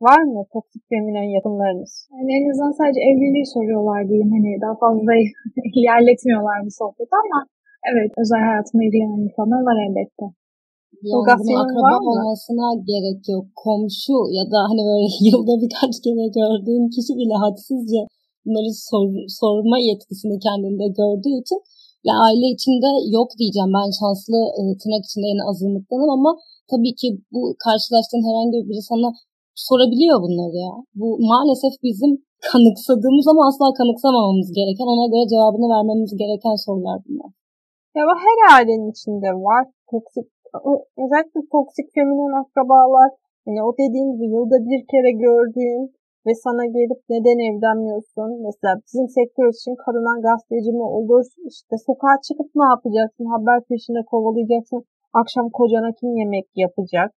Var 0.06 0.22
mı 0.32 0.40
toksik 0.54 0.82
feminen 0.90 1.28
yakınlarınız? 1.36 1.92
Yani 2.14 2.30
en 2.38 2.44
azından 2.50 2.74
sadece 2.80 3.00
evliliği 3.10 3.46
soruyorlar 3.54 4.00
diyeyim. 4.08 4.30
Hani 4.36 4.50
daha 4.64 4.74
fazla 4.84 5.12
ilerletmiyorlar 5.78 6.56
bu 6.66 6.70
sohbeti 6.80 7.14
ama 7.24 7.38
evet 7.90 8.10
özel 8.22 8.42
hayatımda 8.48 8.82
ilgilenen 8.86 9.22
insanlar 9.26 9.60
var 9.68 9.76
elbette. 9.86 10.26
Yani 11.10 11.24
bunun 11.40 11.58
akraba 11.62 11.94
olmasına 12.10 12.68
gerek 12.90 13.20
yok. 13.34 13.44
Komşu 13.64 14.16
ya 14.38 14.44
da 14.52 14.58
hani 14.70 14.82
böyle 14.90 15.08
yılda 15.28 15.54
birkaç 15.62 15.94
kere 16.04 16.26
gördüğün 16.40 16.84
kişi 16.94 17.12
bile 17.20 17.36
hadsizce 17.44 18.00
bunları 18.44 18.70
sor, 18.88 19.06
sorma 19.40 19.76
yetkisini 19.90 20.36
kendinde 20.46 20.86
gördüğü 21.00 21.34
için 21.42 21.60
ya 22.08 22.14
aile 22.26 22.46
içinde 22.56 22.90
yok 23.16 23.28
diyeceğim. 23.38 23.72
Ben 23.78 23.90
şanslı 24.00 24.38
e, 24.58 24.60
tırnak 24.80 25.02
içinde 25.08 25.28
yine 25.32 25.42
azınlıktanım 25.50 26.10
ama 26.18 26.30
tabii 26.72 26.94
ki 27.00 27.08
bu 27.32 27.40
karşılaştığın 27.64 28.26
herhangi 28.28 28.58
biri 28.68 28.82
sana 28.92 29.08
sorabiliyor 29.68 30.16
bunları 30.24 30.56
ya. 30.66 30.74
Bu 31.00 31.06
maalesef 31.30 31.74
bizim 31.88 32.12
kanıksadığımız 32.50 33.26
ama 33.32 33.42
asla 33.48 33.66
kanıksamamamız 33.80 34.48
gereken, 34.58 34.88
ona 34.94 35.06
göre 35.12 35.24
cevabını 35.34 35.66
vermemiz 35.74 36.12
gereken 36.22 36.56
sorular 36.66 36.98
bunlar. 37.06 37.30
Ya 37.96 38.02
bu 38.08 38.14
her 38.26 38.38
ailenin 38.54 38.90
içinde 38.94 39.30
var. 39.48 39.64
Toksik, 39.90 40.26
özellikle 41.02 41.40
toksik 41.54 41.86
feminen 41.94 42.34
akrabalar. 42.42 43.10
Yani 43.46 43.62
o 43.68 43.70
dediğin 43.82 44.10
gibi 44.12 44.26
yılda 44.34 44.58
bir 44.70 44.82
kere 44.92 45.12
gördüğün 45.26 45.84
ve 46.26 46.32
sana 46.44 46.64
gelip 46.76 47.00
neden 47.14 47.38
evlenmiyorsun? 47.48 48.28
Mesela 48.46 48.74
bizim 48.86 49.06
sektör 49.18 49.48
için 49.56 49.74
kadından 49.84 50.18
gazeteci 50.26 50.70
mi 50.78 50.86
olur? 50.98 51.24
İşte 51.50 51.74
sokağa 51.86 52.16
çıkıp 52.26 52.48
ne 52.60 52.66
yapacaksın? 52.72 53.26
Haber 53.34 53.58
peşinde 53.68 54.02
kovalayacaksın. 54.10 54.80
Akşam 55.20 55.46
kocana 55.58 55.90
kim 55.98 56.10
yemek 56.20 56.46
yapacak? 56.64 57.08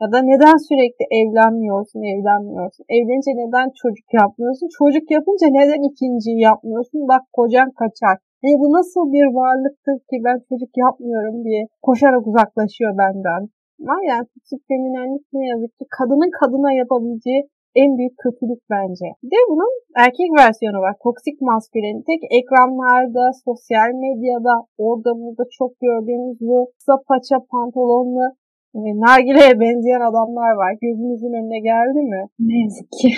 Ya 0.00 0.06
da 0.12 0.18
neden 0.30 0.58
sürekli 0.68 1.04
evlenmiyorsun, 1.20 2.02
evlenmiyorsun? 2.12 2.84
Evlenince 2.96 3.32
neden 3.42 3.68
çocuk 3.80 4.08
yapmıyorsun? 4.20 4.68
Çocuk 4.78 5.04
yapınca 5.16 5.46
neden 5.58 5.82
ikinciyi 5.90 6.40
yapmıyorsun? 6.48 7.00
Bak 7.10 7.22
kocan 7.36 7.70
kaçar. 7.80 8.16
E 8.46 8.48
bu 8.60 8.66
nasıl 8.78 9.04
bir 9.14 9.26
varlıktır 9.40 9.96
ki 10.08 10.16
ben 10.26 10.38
çocuk 10.48 10.72
yapmıyorum 10.84 11.36
diye 11.46 11.62
koşarak 11.86 12.24
uzaklaşıyor 12.30 12.92
benden. 13.02 13.42
Ama 13.82 14.04
yani 14.10 14.24
toksik 14.32 14.62
feminenlik 14.68 15.24
ne 15.32 15.44
yazık 15.52 15.72
ki 15.78 15.84
kadının 15.98 16.30
kadına 16.40 16.70
yapabileceği 16.80 17.42
en 17.82 17.90
büyük 17.98 18.16
kötülük 18.24 18.62
bence. 18.74 19.06
Bir 19.22 19.30
de 19.34 19.40
bunun 19.50 19.72
erkek 20.04 20.30
versiyonu 20.42 20.78
var. 20.86 20.94
Toksik 21.04 21.36
maskülenite 21.50 22.12
ekranlarda, 22.38 23.24
sosyal 23.46 23.90
medyada, 24.04 24.54
orada 24.86 25.10
burada 25.20 25.44
çok 25.58 25.70
gördüğümüz 25.86 26.36
bu 26.40 26.58
kısa 26.76 26.94
paça 27.08 27.36
pantolonlu 27.52 28.26
e, 28.74 28.80
nargileye 29.06 29.54
benzeyen 29.60 30.04
adamlar 30.10 30.52
var. 30.60 30.72
Gözünüzün 30.82 31.32
önüne 31.38 31.60
geldi 31.70 32.00
mi? 32.12 32.22
Ne 32.48 32.56
yazık 32.64 32.88
ki. 32.98 33.08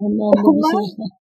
Onlar 0.04 0.32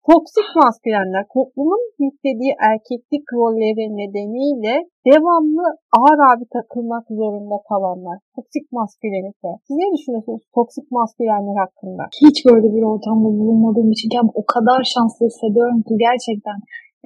toksik 0.09 0.49
maskülenler. 0.63 1.23
Toplumun 1.35 1.83
yüklediği 2.05 2.53
erkeklik 2.71 3.25
rolleri 3.37 3.85
nedeniyle 4.01 4.73
devamlı 5.09 5.65
ağır 5.97 6.19
abi 6.29 6.45
takılmak 6.57 7.05
zorunda 7.19 7.57
kalanlar. 7.69 8.17
Toksik 8.35 8.65
maskülenite. 8.77 9.49
Siz 9.65 9.75
ne 9.81 9.87
düşünüyorsunuz 9.93 10.43
toksik 10.57 10.87
maskülenler 10.97 11.57
hakkında? 11.63 12.03
Hiç 12.25 12.37
böyle 12.49 12.67
bir 12.75 12.83
ortamda 12.91 13.29
bulunmadığım 13.39 13.91
için 13.95 14.09
o 14.41 14.43
kadar 14.53 14.79
şanslı 14.93 15.25
hissediyorum 15.29 15.81
ki 15.87 15.93
gerçekten 16.07 16.57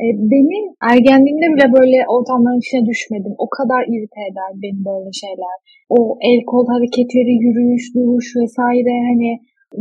e, 0.01 0.05
beni 0.31 0.57
ergenliğimde 0.91 1.47
bile 1.53 1.67
böyle 1.77 1.97
ortamların 2.15 2.63
içine 2.63 2.83
düşmedim. 2.91 3.33
O 3.45 3.47
kadar 3.57 3.81
irite 3.93 4.21
eder 4.29 4.51
beni 4.63 4.79
böyle 4.89 5.11
şeyler. 5.23 5.55
O 5.95 5.97
el 6.29 6.39
kol 6.51 6.65
hareketleri, 6.73 7.33
yürüyüş, 7.45 7.85
duruş 7.95 8.27
vesaire 8.39 8.93
hani 9.09 9.29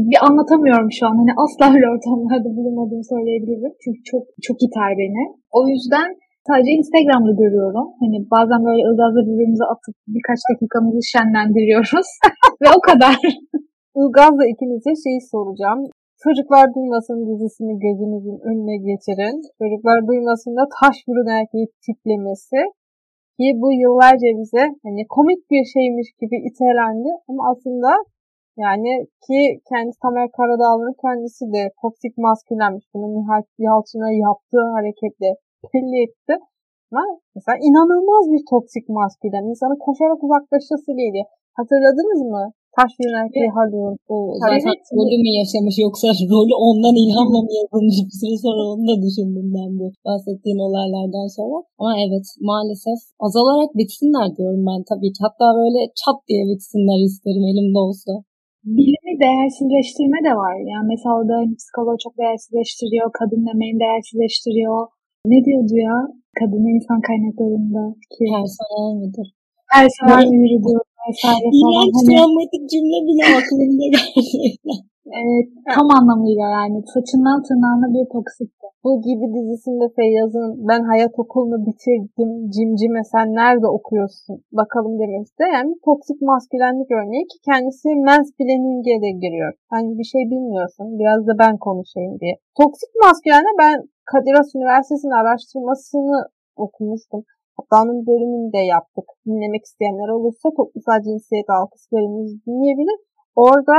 bir 0.09 0.19
anlatamıyorum 0.27 0.91
şu 0.97 1.03
an. 1.09 1.15
Hani 1.21 1.33
asla 1.43 1.65
öyle 1.75 1.87
ortamlarda 1.95 2.51
bulunmadığımı 2.57 3.07
söyleyebilirim. 3.15 3.75
Çünkü 3.83 4.01
çok 4.11 4.23
çok 4.47 4.57
iter 4.67 4.91
beni. 5.03 5.23
O 5.59 5.61
yüzden 5.73 6.09
sadece 6.49 6.71
Instagram'da 6.79 7.33
görüyorum. 7.43 7.89
Hani 8.03 8.17
bazen 8.35 8.61
böyle 8.67 8.83
ılgazla 8.89 9.21
birbirimize 9.29 9.67
atıp 9.75 9.95
birkaç 10.15 10.41
dakikamızı 10.51 11.01
şenlendiriyoruz. 11.13 12.09
Ve 12.63 12.69
o 12.79 12.81
kadar. 12.89 13.17
Ilgaz'la 14.01 14.45
ikinize 14.53 14.93
şeyi 15.05 15.21
soracağım. 15.33 15.81
Çocuklar 16.25 16.67
Duymasın 16.75 17.19
dizisini 17.29 17.75
gözünüzün 17.87 18.39
önüne 18.49 18.77
getirin. 18.89 19.37
Çocuklar 19.61 19.99
Duymasın 20.09 20.55
da 20.59 20.65
taş 20.79 20.97
burun 21.07 21.29
erkeği 21.39 21.67
tiplemesi. 21.85 22.61
Ki 23.37 23.47
bu 23.63 23.69
yıllarca 23.83 24.29
bize 24.41 24.65
hani 24.85 25.03
komik 25.17 25.41
bir 25.51 25.65
şeymiş 25.75 26.09
gibi 26.21 26.37
itelendi 26.49 27.11
ama 27.29 27.41
aslında 27.51 27.91
yani 28.65 28.93
ki 29.25 29.41
kendisi 29.69 29.99
Tamer 30.05 30.29
Karadağlı'nın 30.37 30.97
kendisi 31.05 31.45
de 31.55 31.63
toksik 31.83 32.15
maskülenmiş. 32.27 32.85
Bunu 32.95 33.07
Nihal 33.17 33.43
Yalçın'a 33.67 34.11
yaptığı 34.27 34.67
hareketle 34.75 35.31
belli 35.73 35.97
etti. 36.05 36.35
Ama 36.91 37.05
mesela 37.35 37.57
inanılmaz 37.69 38.25
bir 38.33 38.43
toksik 38.53 38.87
maskülen. 38.99 39.45
İnsanın 39.51 39.79
koşarak 39.87 40.21
uzaklaşası 40.27 40.91
geliyor. 41.01 41.27
Hatırladınız 41.59 42.23
mı? 42.35 42.45
Taş 42.77 42.93
bir 42.99 43.11
erkeği 43.21 43.51
Halil'in. 43.57 43.97
O 44.15 44.17
zaten 44.43 44.77
rolü 44.97 45.17
mü 45.25 45.31
yaşamış 45.41 45.77
yoksa 45.87 46.07
rolü 46.35 46.55
ondan 46.67 46.97
ilhamla 47.05 47.41
mı 47.47 47.53
yazılmış 47.61 47.99
bir 48.09 48.17
süre 48.21 48.37
sonra 48.45 48.63
onu 48.73 48.85
da 48.91 48.97
düşündüm 49.05 49.49
ben 49.57 49.71
bu 49.79 49.87
bahsettiğin 50.07 50.61
olaylardan 50.67 51.29
sonra. 51.37 51.57
Ama 51.81 51.93
evet 52.05 52.27
maalesef 52.51 52.99
azalarak 53.27 53.71
bitsinler 53.81 54.29
diyorum 54.37 54.63
ben 54.71 54.81
tabii 54.91 55.13
ki. 55.15 55.21
Hatta 55.27 55.47
böyle 55.61 55.81
çat 56.01 56.19
diye 56.29 56.43
bitsinler 56.51 57.01
isterim 57.09 57.45
elimde 57.51 57.81
olsa. 57.89 58.13
Bilimi 58.79 59.13
değersizleştirme 59.25 60.21
de 60.29 60.33
var. 60.43 60.55
Yani 60.73 60.87
mesela 60.93 61.13
orada 61.19 61.37
psikolog 61.61 61.97
çok 62.05 62.15
değersizleştiriyor, 62.23 63.07
kadın 63.21 63.45
emeğini 63.53 63.79
değersizleştiriyor. 63.85 64.79
ne 65.33 65.39
diyordu 65.47 65.75
ya? 65.89 65.97
Kadın 66.39 66.65
insan 66.75 67.01
kaynaklarında 67.09 67.83
ki 68.13 68.25
Personel 68.35 68.95
müdür? 69.03 69.29
personel 69.75 70.27
müdürü 70.31 70.59
diyor 70.65 70.85
vesaire 71.09 71.49
falan. 71.61 71.73
İğrenç 71.73 71.95
Hani, 71.97 72.07
travmatik 72.09 72.65
cümle 72.73 72.99
bile 73.09 73.25
aklımda 73.39 73.87
gerçekten. 73.97 74.79
evet, 75.23 75.49
tam 75.75 75.87
anlamıyla 75.99 76.47
yani 76.59 76.79
saçından 76.95 77.39
tırnağına 77.47 77.87
bir 77.95 78.05
toksikti. 78.17 78.67
Bu 78.85 78.91
gibi 79.07 79.27
dizisinde 79.37 79.87
Feyyaz'ın 79.99 80.51
ben 80.69 80.83
hayat 80.91 81.15
okulunu 81.23 81.59
bitirdim 81.67 82.33
cimcime 82.55 83.03
sen 83.13 83.27
nerede 83.41 83.69
okuyorsun 83.79 84.37
bakalım 84.61 84.95
demesi 85.03 85.35
de 85.41 85.47
yani 85.57 85.73
toksik 85.89 86.19
maskülenlik 86.31 86.91
örneği 86.99 87.25
ki 87.31 87.39
kendisi 87.49 87.89
mansplaining'e 88.09 88.97
de 89.05 89.11
giriyor. 89.23 89.53
Hani 89.73 89.99
bir 89.99 90.09
şey 90.13 90.23
bilmiyorsun 90.33 90.87
biraz 91.01 91.21
da 91.29 91.33
ben 91.43 91.55
konuşayım 91.67 92.15
diye. 92.21 92.35
Toksik 92.61 92.93
maskülenle 93.05 93.53
ben 93.63 93.77
Kadir 94.11 94.35
Has 94.39 94.51
Üniversitesi'nin 94.55 95.19
araştırmasını 95.21 96.19
okumuştum. 96.57 97.23
Onun 97.79 98.07
bölümünü 98.07 98.53
de 98.53 98.63
yaptık. 98.75 99.07
Dinlemek 99.27 99.65
isteyenler 99.65 100.09
olursa 100.17 100.47
toplumsal 100.59 100.99
cinsiyet 101.07 101.49
algısı 101.59 101.87
bölümümüzü 101.93 102.37
dinleyebilir. 102.47 102.99
Orada 103.37 103.77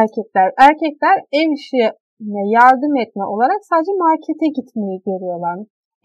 erkekler, 0.00 0.48
erkekler 0.68 1.16
ev 1.40 1.48
işine 1.58 2.42
yardım 2.58 2.94
etme 3.02 3.24
olarak 3.34 3.60
sadece 3.70 3.92
markete 4.06 4.46
gitmeyi 4.58 4.98
görüyorlar. 5.08 5.56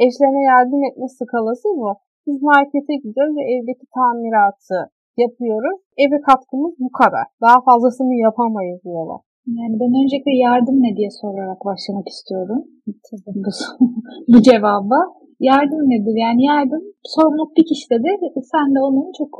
Eşlerine 0.05 0.43
yardım 0.51 0.81
etme 0.89 1.07
skalası 1.17 1.67
bu. 1.79 1.89
Biz 2.27 2.37
markete 2.41 2.95
gidiyoruz 3.03 3.35
ve 3.37 3.43
evdeki 3.53 3.85
tamiratı 3.97 4.79
yapıyoruz. 5.23 5.77
Eve 6.03 6.17
katkımız 6.27 6.73
bu 6.85 6.91
kadar. 6.91 7.25
Daha 7.41 7.57
fazlasını 7.67 8.15
yapamayız 8.27 8.79
diyorlar. 8.83 9.21
Yani 9.47 9.75
ben 9.81 9.91
öncelikle 10.01 10.33
yardım 10.47 10.77
ne 10.85 10.91
diye 10.97 11.09
sorarak 11.21 11.59
başlamak 11.65 12.07
istiyorum. 12.07 12.59
bu, 13.35 13.49
bu 14.31 14.41
cevaba. 14.41 14.99
Yardım 15.49 15.83
nedir? 15.91 16.15
Yani 16.25 16.41
yardım 16.51 16.83
sorumluluk 17.13 17.51
bir 17.57 17.65
kişidedir. 17.71 18.17
Sen 18.53 18.67
de 18.75 18.79
onun 18.87 19.09
çok 19.19 19.31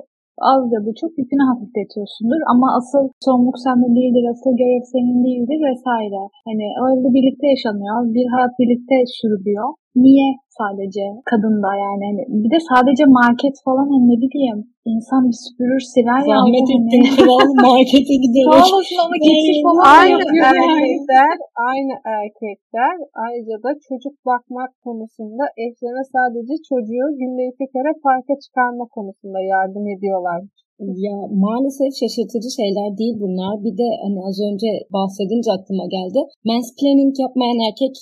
az 0.51 0.63
ya 0.73 0.79
da 0.85 0.91
çok 1.01 1.11
yükünü 1.19 1.43
hafifletiyorsundur. 1.49 2.41
Ama 2.53 2.67
asıl 2.77 3.03
sorumluluk 3.25 3.59
sende 3.65 3.87
değildir, 3.97 4.25
asıl 4.33 4.51
görev 4.61 4.83
senin 4.93 5.17
değildir 5.25 5.59
vesaire. 5.69 6.21
Hani 6.47 6.65
öyle 6.85 7.07
birlikte 7.15 7.45
yaşanıyor. 7.53 7.95
Bir 8.15 8.25
hayat 8.33 8.53
birlikte 8.59 8.95
sürülüyor. 9.17 9.67
Niye 10.03 10.29
sadece 10.62 11.04
kadında 11.32 11.69
yani? 11.86 12.04
Hani 12.10 12.24
bir 12.43 12.52
de 12.56 12.60
sadece 12.71 13.04
market 13.19 13.56
falan 13.65 13.86
hani 13.91 14.06
ne 14.12 14.17
bileyim 14.24 14.60
insan 14.93 15.21
bir 15.30 15.38
süpürür 15.45 15.84
siler 15.93 16.21
ya. 16.32 16.38
Zahmet 16.38 16.67
hani. 16.74 17.10
kral 17.15 17.50
markete 17.67 18.15
Sağ 18.15 18.21
gidiyoruz. 18.24 18.69
olasın 18.74 19.00
onu 19.06 19.17
getir 19.28 19.58
falan 19.65 19.84
Aynı 20.00 20.12
yapıyor 20.24 20.45
yani. 20.60 20.82
erkekler, 20.84 21.36
aynı 21.69 21.93
erkekler 22.17 22.95
ayrıca 23.26 23.58
da 23.65 23.69
çocuk 23.88 24.15
bakmak 24.30 24.71
konusunda 24.86 25.43
eşlerine 25.63 26.06
sadece 26.15 26.54
çocuğu 26.69 27.08
günde 27.19 27.43
iki 27.52 27.65
kere 27.74 27.91
parka 28.08 28.34
çıkarma 28.43 28.86
konusunda 28.95 29.39
yardım 29.54 29.86
ediyorlar. 29.95 30.41
Ya 30.82 31.17
maalesef 31.46 31.91
şaşırtıcı 32.02 32.50
şeyler 32.60 32.89
değil 33.00 33.15
bunlar. 33.24 33.54
Bir 33.65 33.76
de 33.82 33.88
hani 34.04 34.20
az 34.28 34.38
önce 34.50 34.70
bahsedince 34.96 35.50
aklıma 35.58 35.86
geldi. 35.96 36.20
Mansplaining 36.50 37.13
yapmayan 37.26 37.60
erkek 37.67 37.96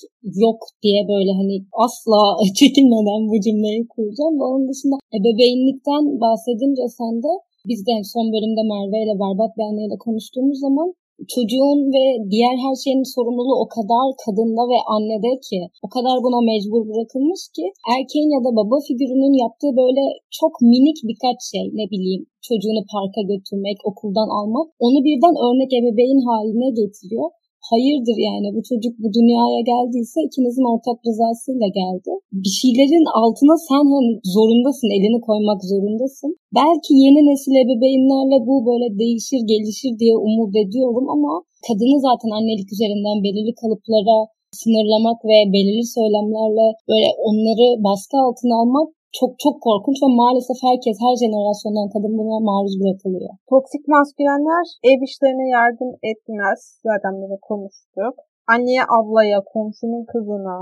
yok 0.46 0.60
diye 0.84 1.02
böyle 1.13 1.32
hani 1.39 1.56
asla 1.86 2.22
çekinmeden 2.62 3.22
bu 3.30 3.36
cümleyi 3.46 3.82
kuracağım. 3.94 4.36
Ve 4.39 4.46
onun 4.52 4.65
dışında 4.72 4.96
ebeveynlikten 5.18 6.04
bahsedince 6.24 6.86
sen 7.00 7.15
de 7.26 7.32
biz 7.70 7.80
de 7.88 7.94
son 8.13 8.28
bölümde 8.34 8.62
Merve 8.72 8.98
ile 9.04 9.15
Berbat 9.24 9.52
bir 9.58 9.65
anneyle 9.70 9.98
konuştuğumuz 10.06 10.60
zaman 10.65 10.89
çocuğun 11.34 11.79
ve 11.95 12.05
diğer 12.32 12.55
her 12.65 12.75
şeyin 12.84 13.03
sorumluluğu 13.15 13.58
o 13.63 13.67
kadar 13.77 14.05
kadında 14.23 14.63
ve 14.71 14.77
annede 14.95 15.34
ki 15.47 15.60
o 15.86 15.88
kadar 15.95 16.15
buna 16.25 16.39
mecbur 16.49 16.84
bırakılmış 16.89 17.41
ki 17.55 17.65
erkeğin 17.93 18.29
ya 18.36 18.41
da 18.45 18.51
baba 18.60 18.75
figürünün 18.88 19.36
yaptığı 19.43 19.71
böyle 19.82 20.03
çok 20.39 20.53
minik 20.71 20.97
birkaç 21.10 21.38
şey 21.51 21.65
ne 21.79 21.86
bileyim 21.91 22.23
çocuğunu 22.47 22.82
parka 22.93 23.21
götürmek, 23.32 23.77
okuldan 23.89 24.29
almak 24.38 24.67
onu 24.86 24.99
birden 25.08 25.36
örnek 25.45 25.71
ebeveyn 25.79 26.21
haline 26.27 26.69
getiriyor. 26.79 27.27
Hayırdır 27.71 28.17
yani 28.29 28.47
bu 28.55 28.62
çocuk 28.69 28.93
bu 29.03 29.08
dünyaya 29.17 29.62
geldiyse 29.71 30.17
ikinizin 30.27 30.65
ortak 30.73 30.97
rızasıyla 31.08 31.67
geldi. 31.82 32.12
Bir 32.43 32.53
şeylerin 32.62 33.08
altına 33.23 33.55
sen 33.69 33.86
hani 33.95 34.12
zorundasın, 34.36 34.89
elini 34.97 35.19
koymak 35.27 35.60
zorundasın. 35.71 36.32
Belki 36.60 36.91
yeni 37.03 37.21
nesil 37.29 37.55
ebeveynlerle 37.63 38.38
bu 38.47 38.55
böyle 38.69 38.88
değişir, 39.01 39.41
gelişir 39.51 39.93
diye 40.01 40.15
umut 40.27 40.53
ediyorum 40.63 41.05
ama 41.15 41.32
kadını 41.67 41.97
zaten 42.08 42.32
annelik 42.38 42.69
üzerinden 42.75 43.17
belirli 43.25 43.53
kalıplara 43.62 44.17
sınırlamak 44.62 45.19
ve 45.29 45.38
belirli 45.53 45.86
söylemlerle 45.97 46.65
böyle 46.89 47.10
onları 47.27 47.67
baskı 47.88 48.15
altına 48.25 48.55
almak 48.62 48.89
çok 49.17 49.32
çok 49.43 49.56
korkunç 49.65 49.98
ve 50.04 50.10
maalesef 50.22 50.58
herkes 50.67 50.98
her 51.06 51.15
jenerasyondan 51.22 51.88
kadın 51.93 52.13
buna 52.19 52.38
maruz 52.50 52.76
bırakılıyor. 52.82 53.32
Toksik 53.52 53.84
maskülenler 53.95 54.65
ev 54.89 55.00
işlerine 55.08 55.48
yardım 55.58 55.91
etmez. 56.12 56.60
Zaten 56.88 57.13
bunu 57.22 57.38
konuştuk. 57.50 58.15
Anneye, 58.54 58.84
ablaya, 58.98 59.39
komşunun 59.54 60.04
kızına, 60.12 60.58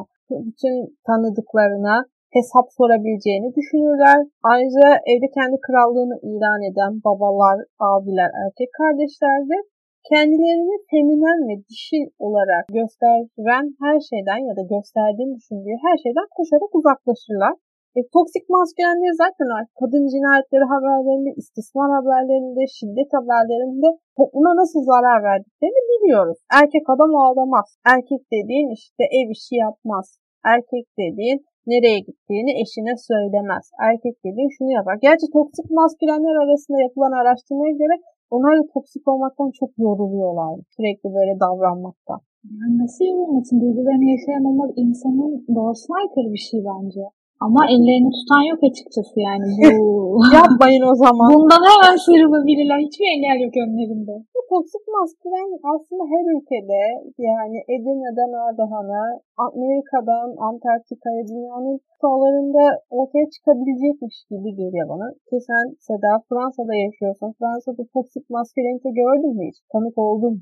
bütün 0.47 0.75
tanıdıklarına 1.07 1.95
hesap 2.37 2.67
sorabileceğini 2.77 3.49
düşünürler. 3.57 4.19
Ayrıca 4.51 4.87
evde 5.11 5.27
kendi 5.37 5.57
krallığını 5.67 6.17
ilan 6.29 6.61
eden 6.69 6.93
babalar, 7.05 7.57
abiler, 7.91 8.29
erkek 8.43 8.69
kardeşlerdir. 8.79 9.63
Kendilerini 10.11 10.75
feminen 10.91 11.39
ve 11.47 11.55
dişil 11.69 12.05
olarak 12.25 12.63
gösteren 12.79 13.65
her 13.83 13.97
şeyden 14.09 14.41
ya 14.49 14.53
da 14.59 14.63
gösterdiğini 14.75 15.33
düşündüğü 15.39 15.77
her 15.85 15.97
şeyden 16.03 16.27
koşarak 16.37 16.71
uzaklaşırlar. 16.79 17.53
E, 17.97 17.99
toksik 18.15 18.45
maskülenleri 18.55 19.15
zaten 19.23 19.47
var. 19.55 19.63
Kadın 19.79 20.03
cinayetleri 20.13 20.65
haberlerinde, 20.73 21.31
istismar 21.41 21.89
haberlerinde, 21.97 22.61
şiddet 22.77 23.09
haberlerinde 23.17 23.89
topluma 24.17 24.51
nasıl 24.61 24.81
zarar 24.91 25.19
verdiklerini 25.29 25.83
biliyoruz. 25.91 26.37
Erkek 26.59 26.85
adam 26.93 27.11
ağlamaz. 27.23 27.67
Erkek 27.93 28.21
dediğin 28.35 28.69
işte 28.79 29.03
ev 29.19 29.27
işi 29.35 29.55
yapmaz. 29.65 30.07
Erkek 30.53 30.85
dediğin 31.01 31.39
nereye 31.71 31.99
gittiğini 32.07 32.51
eşine 32.61 32.93
söylemez. 33.09 33.65
Erkek 33.89 34.15
dediğin 34.25 34.51
şunu 34.57 34.71
yapar. 34.77 34.95
Gerçi 35.07 35.25
toksik 35.37 35.67
maskülenler 35.79 36.35
arasında 36.43 36.77
yapılan 36.85 37.13
araştırmaya 37.21 37.73
göre 37.81 37.95
onlar 38.35 38.53
da 38.59 38.63
toksik 38.73 39.03
olmaktan 39.11 39.49
çok 39.59 39.71
yoruluyorlar. 39.85 40.51
Sürekli 40.75 41.07
böyle 41.17 41.33
davranmaktan. 41.43 42.19
Yani 42.59 42.75
nasıl 42.83 43.05
yorulmasın? 43.05 43.61
Duygularını 43.61 44.07
yaşayamamak 44.15 44.71
insanın 44.83 45.31
doğasına 45.55 45.95
aykırı 46.01 46.29
bir 46.33 46.43
şey 46.49 46.59
bence. 46.69 47.03
Ama 47.45 47.61
ellerini 47.73 48.11
tutan 48.17 48.43
yok 48.51 48.61
açıkçası 48.69 49.15
yani 49.27 49.47
bu. 49.59 49.81
Yapmayın 50.37 50.83
o 50.91 50.93
zaman. 51.03 51.27
Bundan 51.33 51.63
hemen 51.69 51.95
sıyrılabilirler. 52.05 52.79
Hiçbir 52.85 53.07
engel 53.15 53.39
yok 53.45 53.55
önlerinde. 53.63 54.13
Bu 54.35 54.39
toksik 54.51 54.85
maskülen 54.95 55.49
aslında 55.73 56.03
her 56.13 56.25
ülkede 56.35 56.81
yani 57.29 57.57
Edirne'den 57.73 58.31
Ardahan'a, 58.45 59.03
Amerika'dan 59.47 60.29
Antarktika'ya 60.49 61.23
dünyanın 61.31 61.77
sahalarında 62.01 62.63
ortaya 62.97 63.25
çıkabilecekmiş 63.35 64.17
gibi 64.31 64.49
geliyor 64.61 64.87
bana. 64.93 65.07
Ki 65.27 65.37
sen 65.49 65.65
Seda 65.87 66.11
Fransa'da 66.27 66.75
yaşıyorsun. 66.85 67.29
Fransa'da 67.39 67.83
toksik 67.93 68.25
maskülenite 68.35 68.89
gördün 69.01 69.33
mü 69.37 69.43
hiç? 69.49 69.57
Tanık 69.73 69.97
oldun? 69.97 70.35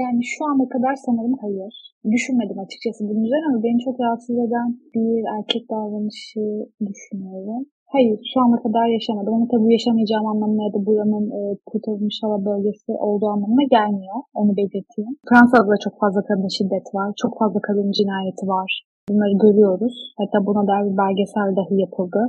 Yani 0.00 0.20
şu 0.32 0.42
ana 0.50 0.66
kadar 0.74 0.94
sanırım 1.06 1.36
hayır. 1.42 1.74
Düşünmedim 2.14 2.58
açıkçası 2.64 3.00
bunun 3.08 3.24
üzerine 3.26 3.48
ama 3.50 3.62
beni 3.66 3.78
çok 3.86 3.96
rahatsız 4.02 4.36
eden 4.46 4.68
bir 4.94 5.20
erkek 5.36 5.64
davranışı 5.70 6.44
düşünüyorum. 6.88 7.62
Hayır 7.94 8.16
şu 8.30 8.38
ana 8.44 8.58
kadar 8.64 8.86
yaşamadım 8.96 9.34
ama 9.34 9.46
tabii 9.52 9.72
yaşamayacağım 9.76 10.26
anlamına 10.32 10.62
ya 10.66 10.72
da 10.76 10.80
buranın 10.86 11.26
e, 11.38 11.40
kurtarılmış 11.68 12.16
hava 12.22 12.38
bölgesi 12.50 12.92
olduğu 13.08 13.28
anlamına 13.34 13.64
gelmiyor. 13.76 14.18
Onu 14.40 14.52
belirteyim. 14.58 15.14
Fransa'da 15.28 15.68
da 15.72 15.76
çok 15.84 15.94
fazla 16.02 16.20
kadın 16.28 16.50
şiddet 16.56 16.86
var. 16.96 17.08
Çok 17.22 17.32
fazla 17.40 17.60
kadın 17.68 17.90
cinayeti 17.98 18.44
var. 18.54 18.70
Bunları 19.08 19.34
görüyoruz. 19.44 19.96
Hatta 20.20 20.46
buna 20.46 20.62
dair 20.70 20.84
bir 20.90 20.96
belgesel 21.04 21.50
dahi 21.58 21.74
yapıldı. 21.84 22.20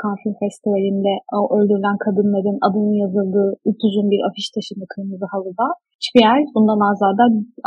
Cannes 0.00 0.20
Film 0.22 0.36
Festivali'nde 0.42 1.14
o 1.38 1.40
öldürülen 1.56 1.98
kadınların 2.06 2.58
adının 2.66 2.96
yazıldığı 3.04 3.50
upuzun 3.70 4.06
bir 4.12 4.20
afiş 4.28 4.46
taşındı 4.54 4.86
kırmızı 4.94 5.26
halıda. 5.34 5.66
Hiçbir 6.00 6.22
yer 6.28 6.38
bundan 6.54 6.80
azade, 6.90 7.24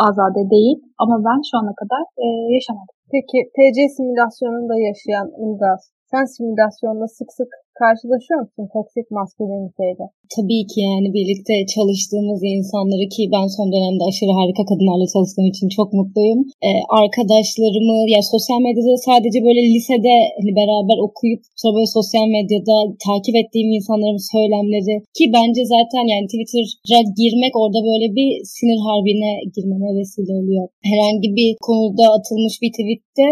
azade 0.09 0.43
değil 0.55 0.77
ama 1.03 1.15
ben 1.27 1.39
şu 1.49 1.55
ana 1.61 1.73
kadar 1.81 2.03
e, 2.23 2.25
yaşamadım. 2.55 2.95
Peki 3.13 3.37
TC 3.55 3.77
simülasyonunda 3.95 4.75
yaşayan 4.87 5.27
Ilgaz, 5.43 5.81
sen 6.11 6.25
simülasyonda 6.33 7.07
sık 7.17 7.29
sık 7.37 7.51
karşılaşıyor 7.81 8.39
musun 8.43 8.65
toksik 8.75 9.07
masküleniteyle? 9.17 10.05
Tabii 10.35 10.63
ki 10.71 10.77
yani 10.89 11.07
birlikte 11.17 11.55
çalıştığımız 11.75 12.39
insanları 12.55 13.05
ki 13.15 13.21
ben 13.35 13.47
son 13.55 13.67
dönemde 13.73 14.03
aşırı 14.09 14.33
harika 14.39 14.63
kadınlarla 14.69 15.05
çalıştığım 15.13 15.47
için 15.53 15.67
çok 15.77 15.89
mutluyum. 15.99 16.39
Ee, 16.65 16.69
arkadaşlarımı 17.01 17.97
ya 18.13 18.21
sosyal 18.33 18.59
medyada 18.67 18.93
sadece 19.09 19.39
böyle 19.47 19.61
lisede 19.73 20.15
hani 20.37 20.51
beraber 20.59 20.97
okuyup 21.07 21.41
sonra 21.61 21.73
böyle 21.77 21.91
sosyal 21.99 22.27
medyada 22.37 22.75
takip 23.07 23.35
ettiğim 23.41 23.69
insanların 23.77 24.21
söylemleri 24.33 24.95
ki 25.17 25.23
bence 25.37 25.61
zaten 25.75 26.03
yani 26.13 26.25
Twitter'a 26.31 27.01
girmek 27.19 27.53
orada 27.61 27.79
böyle 27.89 28.07
bir 28.17 28.29
sinir 28.53 28.79
harbine 28.87 29.31
girmeme 29.55 29.89
vesile 29.97 30.33
oluyor. 30.39 30.65
Herhangi 30.89 31.29
bir 31.39 31.49
konuda 31.67 32.05
atılmış 32.17 32.55
bir 32.63 32.71
tweette 32.77 33.29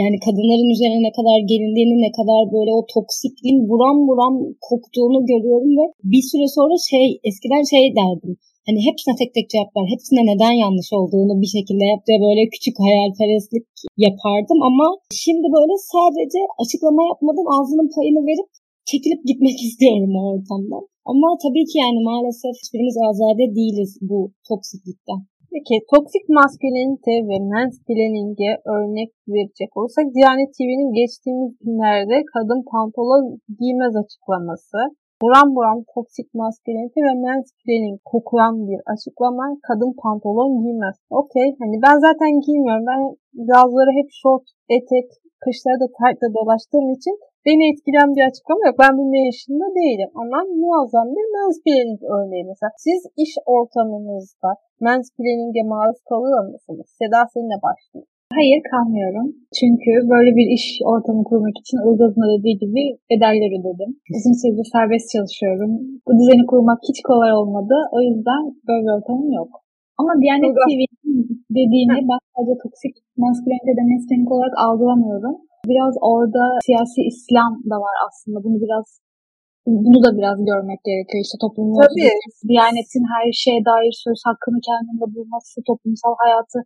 yani 0.00 0.16
kadınların 0.26 0.70
üzerine 0.74 1.00
ne 1.08 1.12
kadar 1.18 1.38
gelindiğini, 1.50 1.96
ne 2.06 2.10
kadar 2.18 2.40
böyle 2.56 2.72
o 2.78 2.82
toksikliğin 2.94 3.60
buram 3.70 3.98
buram 4.08 4.34
koktuğunu 4.68 5.20
görüyorum 5.30 5.72
ve 5.78 5.84
bir 6.12 6.24
süre 6.30 6.46
sonra 6.56 6.74
şey, 6.90 7.06
eskiden 7.28 7.64
şey 7.72 7.84
derdim. 7.98 8.34
Hani 8.66 8.80
hepsine 8.88 9.14
tek 9.20 9.30
tek 9.36 9.46
cevap 9.52 9.70
ver, 9.76 9.86
hepsine 9.94 10.22
neden 10.30 10.54
yanlış 10.64 10.90
olduğunu 10.98 11.34
bir 11.42 11.50
şekilde 11.56 11.84
yap 11.92 12.02
diye 12.06 12.18
böyle 12.26 12.42
küçük 12.54 12.76
hayalperestlik 12.86 13.66
yapardım 14.06 14.58
ama 14.68 14.86
şimdi 15.24 15.46
böyle 15.56 15.74
sadece 15.94 16.40
açıklama 16.62 17.02
yapmadan 17.10 17.46
ağzının 17.54 17.88
payını 17.96 18.22
verip 18.28 18.48
çekilip 18.90 19.20
gitmek 19.30 19.58
istiyorum 19.66 20.12
o 20.20 20.22
ortamdan. 20.32 20.84
Ama 21.10 21.28
tabii 21.44 21.66
ki 21.70 21.76
yani 21.84 21.98
maalesef 22.10 22.54
hiçbirimiz 22.60 22.96
azade 23.08 23.44
değiliz 23.56 23.92
bu 24.10 24.18
toksiklikten. 24.48 25.20
Peki 25.54 25.76
toksik 25.92 26.24
maskülenite 26.38 27.14
ve 27.28 27.36
mansplaining'e 27.52 28.52
örnek 28.74 29.10
verecek 29.32 29.70
olursak 29.76 30.06
Diyanet 30.14 30.50
TV'nin 30.56 30.90
geçtiğimiz 31.00 31.52
günlerde 31.64 32.16
kadın 32.34 32.60
pantolon 32.72 33.24
giymez 33.58 33.94
açıklaması, 34.02 34.78
buram 35.22 35.48
buram 35.56 35.80
toksik 35.94 36.28
maskülenite 36.40 37.00
ve 37.06 37.14
mansplaining 37.26 37.98
kokulan 38.10 38.54
bir 38.68 38.80
açıklama 38.92 39.46
kadın 39.68 39.92
pantolon 40.02 40.52
giymez. 40.62 40.96
Okey 41.20 41.48
hani 41.60 41.76
ben 41.86 41.96
zaten 42.06 42.32
giymiyorum. 42.44 42.84
Ben 42.90 43.00
yazları 43.52 43.90
hep 43.98 44.08
short, 44.20 44.44
etek, 44.76 45.08
kışları 45.42 45.78
da 45.82 45.88
tight'la 45.96 46.28
dolaştığım 46.36 46.88
için 46.96 47.14
beni 47.46 47.62
etkilen 47.70 48.08
bir 48.16 48.24
açıklama 48.28 48.62
yok. 48.68 48.76
Ben 48.82 48.92
bu 48.98 49.02
yaşında 49.28 49.66
değilim 49.80 50.10
ama 50.22 50.38
muazzam 50.60 51.08
bir 51.16 51.26
mansplaining 51.36 52.00
örneği 52.16 52.44
mesela. 52.50 52.70
Siz 52.86 53.00
iş 53.24 53.32
ortamınızda 53.56 54.50
mansplaining'e 54.86 55.62
maruz 55.72 56.00
kalıyor 56.10 56.42
musunuz? 56.52 56.86
Seda 56.98 57.20
seninle 57.32 57.58
başlayayım. 57.66 58.08
Hayır 58.38 58.60
kalmıyorum. 58.72 59.26
Çünkü 59.58 59.90
böyle 60.12 60.30
bir 60.38 60.46
iş 60.56 60.66
ortamı 60.92 61.22
kurmak 61.30 61.56
için 61.62 61.78
Ilgaz'ın 61.86 62.26
dediği 62.34 62.56
gibi 62.64 62.82
bedeller 63.10 63.50
ödedim. 63.58 63.90
Uzun 64.16 64.34
süredir 64.40 64.68
serbest 64.74 65.06
çalışıyorum. 65.14 65.70
Bu 66.06 66.10
düzeni 66.18 66.44
kurmak 66.50 66.80
hiç 66.88 66.98
kolay 67.08 67.32
olmadı. 67.40 67.76
O 67.96 67.98
yüzden 68.06 68.42
böyle 68.68 68.82
bir 68.84 68.92
ortamım 68.96 69.32
yok. 69.40 69.50
Ama 70.02 70.12
Diyanet 70.22 70.54
TV 70.64 70.80
dediğini 71.58 71.96
ben 72.10 72.20
sadece 72.32 72.54
toksik 72.64 72.94
maskülenite 73.24 73.72
de 73.78 73.84
mesleğinik 73.92 74.30
olarak 74.34 74.54
algılamıyorum. 74.66 75.36
Biraz 75.70 75.94
orada 76.12 76.44
siyasi 76.66 77.00
İslam 77.12 77.52
da 77.70 77.76
var 77.86 77.96
aslında. 78.06 78.38
Bunu 78.44 78.56
biraz 78.64 78.86
bunu 79.84 79.98
da 80.06 80.10
biraz 80.18 80.36
görmek 80.50 80.80
gerekiyor. 80.88 81.20
İşte 81.26 81.36
toplumun 81.44 81.74
Diyanetin 82.50 83.04
her 83.14 83.26
şeye 83.42 83.60
dair 83.70 83.94
söz 84.06 84.20
hakkını 84.28 84.58
kendinde 84.68 85.06
bulması, 85.14 85.56
toplumsal 85.70 86.14
hayatı 86.22 86.58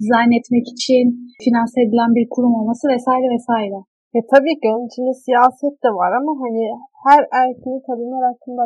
dizayn 0.00 0.32
etmek 0.38 0.66
için 0.74 1.04
finanse 1.44 1.78
edilen 1.84 2.10
bir 2.18 2.26
kurum 2.34 2.52
olması 2.58 2.84
vesaire 2.94 3.26
vesaire. 3.36 3.78
E 4.18 4.20
tabii 4.32 4.56
ki 4.60 4.66
onun 4.72 4.88
içinde 4.90 5.14
siyaset 5.24 5.74
de 5.84 5.90
var 6.00 6.10
ama 6.20 6.32
hani 6.42 6.64
her 7.06 7.22
erkeğin 7.42 7.82
kadınlar 7.88 8.22
hakkında 8.30 8.62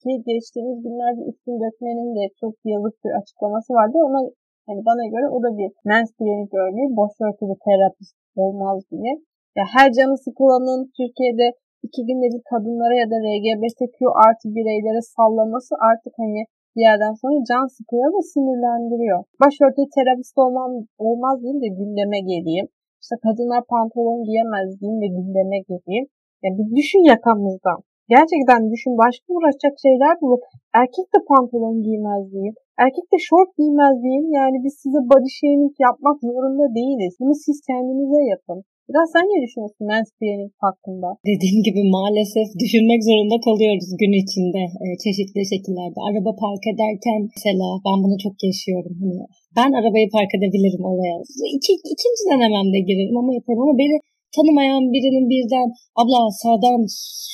ki 0.00 0.10
geçtiğimiz 0.30 0.78
günlerde 0.84 1.22
üstün 1.30 1.56
dökmenin 1.62 2.10
de 2.18 2.24
çok 2.40 2.54
yazık 2.72 2.94
bir 3.04 3.12
açıklaması 3.18 3.70
vardı. 3.78 3.96
Ona 4.08 4.20
hani 4.66 4.80
bana 4.88 5.04
göre 5.14 5.26
o 5.34 5.38
da 5.44 5.50
bir 5.58 5.70
mansplaining 5.90 6.52
örneği. 6.62 6.88
Boş 7.00 7.14
örtülü 7.26 7.56
terapist 7.66 8.16
olmaz 8.42 8.78
diye. 8.90 9.12
Ya 9.58 9.64
her 9.74 9.88
canı 9.96 10.16
sıkılanın 10.26 10.80
Türkiye'de 10.98 11.46
iki 11.86 12.00
günde 12.08 12.26
bir 12.34 12.42
kadınlara 12.50 12.94
ya 13.02 13.06
da 13.12 13.16
LGBTQ 13.26 13.98
artı 14.26 14.46
bireylere 14.56 15.02
sallaması 15.16 15.72
artık 15.90 16.14
hani 16.22 16.40
bir 16.74 16.82
yerden 16.88 17.14
sonra 17.20 17.36
can 17.50 17.66
sıkıyor 17.76 18.08
ve 18.14 18.22
sinirlendiriyor. 18.32 19.18
Başörtü 19.42 19.82
terapist 19.96 20.36
olmam, 20.44 20.70
olmaz 21.06 21.36
diyeyim 21.42 21.60
de 21.64 21.68
gündeme 21.78 22.20
geleyim. 22.32 22.68
İşte 23.02 23.16
kadınlar 23.24 23.62
pantolon 23.74 24.24
giyemez 24.24 24.80
diyeyim 24.80 25.00
de 25.02 25.08
gündeme 25.16 25.58
geleyim. 25.68 26.06
Yani 26.42 26.54
bir 26.58 26.76
düşün 26.76 27.02
yakamızdan. 27.12 27.78
Gerçekten 28.14 28.60
düşün 28.72 28.94
başka 29.04 29.26
uğraşacak 29.34 29.74
şeyler 29.84 30.14
bulup 30.20 30.42
erkek 30.80 31.06
de 31.14 31.18
pantolon 31.28 31.76
giymez 31.82 32.32
diyeyim. 32.32 32.54
Erkek 32.84 33.06
de 33.12 33.18
şort 33.28 33.50
giymez 33.58 33.96
diyeyim. 34.02 34.28
Yani 34.38 34.56
biz 34.64 34.74
size 34.82 35.00
body 35.10 35.30
shaming 35.38 35.74
yapmak 35.86 36.16
zorunda 36.28 36.66
değiliz. 36.78 37.12
Bunu 37.20 37.34
siz 37.44 37.56
kendinize 37.68 38.20
yapın. 38.34 38.58
Biraz 38.90 39.08
sen 39.14 39.24
ne 39.32 39.38
düşünüyorsun 39.44 39.84
mansplaining 39.92 40.52
hakkında? 40.66 41.08
Dediğim 41.30 41.60
gibi 41.68 41.82
maalesef 41.98 42.48
düşünmek 42.62 43.00
zorunda 43.08 43.36
kalıyoruz 43.46 43.88
gün 44.00 44.14
içinde 44.22 44.62
e, 44.84 44.86
çeşitli 45.04 45.42
şekillerde. 45.52 45.98
Araba 46.08 46.30
park 46.44 46.64
ederken 46.72 47.20
mesela 47.34 47.66
ben 47.86 47.96
bunu 48.04 48.16
çok 48.24 48.34
yaşıyorum. 48.48 48.94
Hani 49.02 49.16
ben 49.56 49.70
arabayı 49.78 50.06
park 50.16 50.30
edebilirim 50.36 50.84
oraya. 50.92 51.16
İki, 51.56 51.72
ikinci 51.94 52.22
denememde 52.30 52.78
girerim 52.88 53.16
ama 53.20 53.30
yaparım 53.38 53.62
ama 53.64 53.74
beni 53.82 53.96
tanımayan 54.36 54.84
birinin 54.94 55.26
birden 55.32 55.68
abla 56.00 56.20
sağdan 56.42 56.80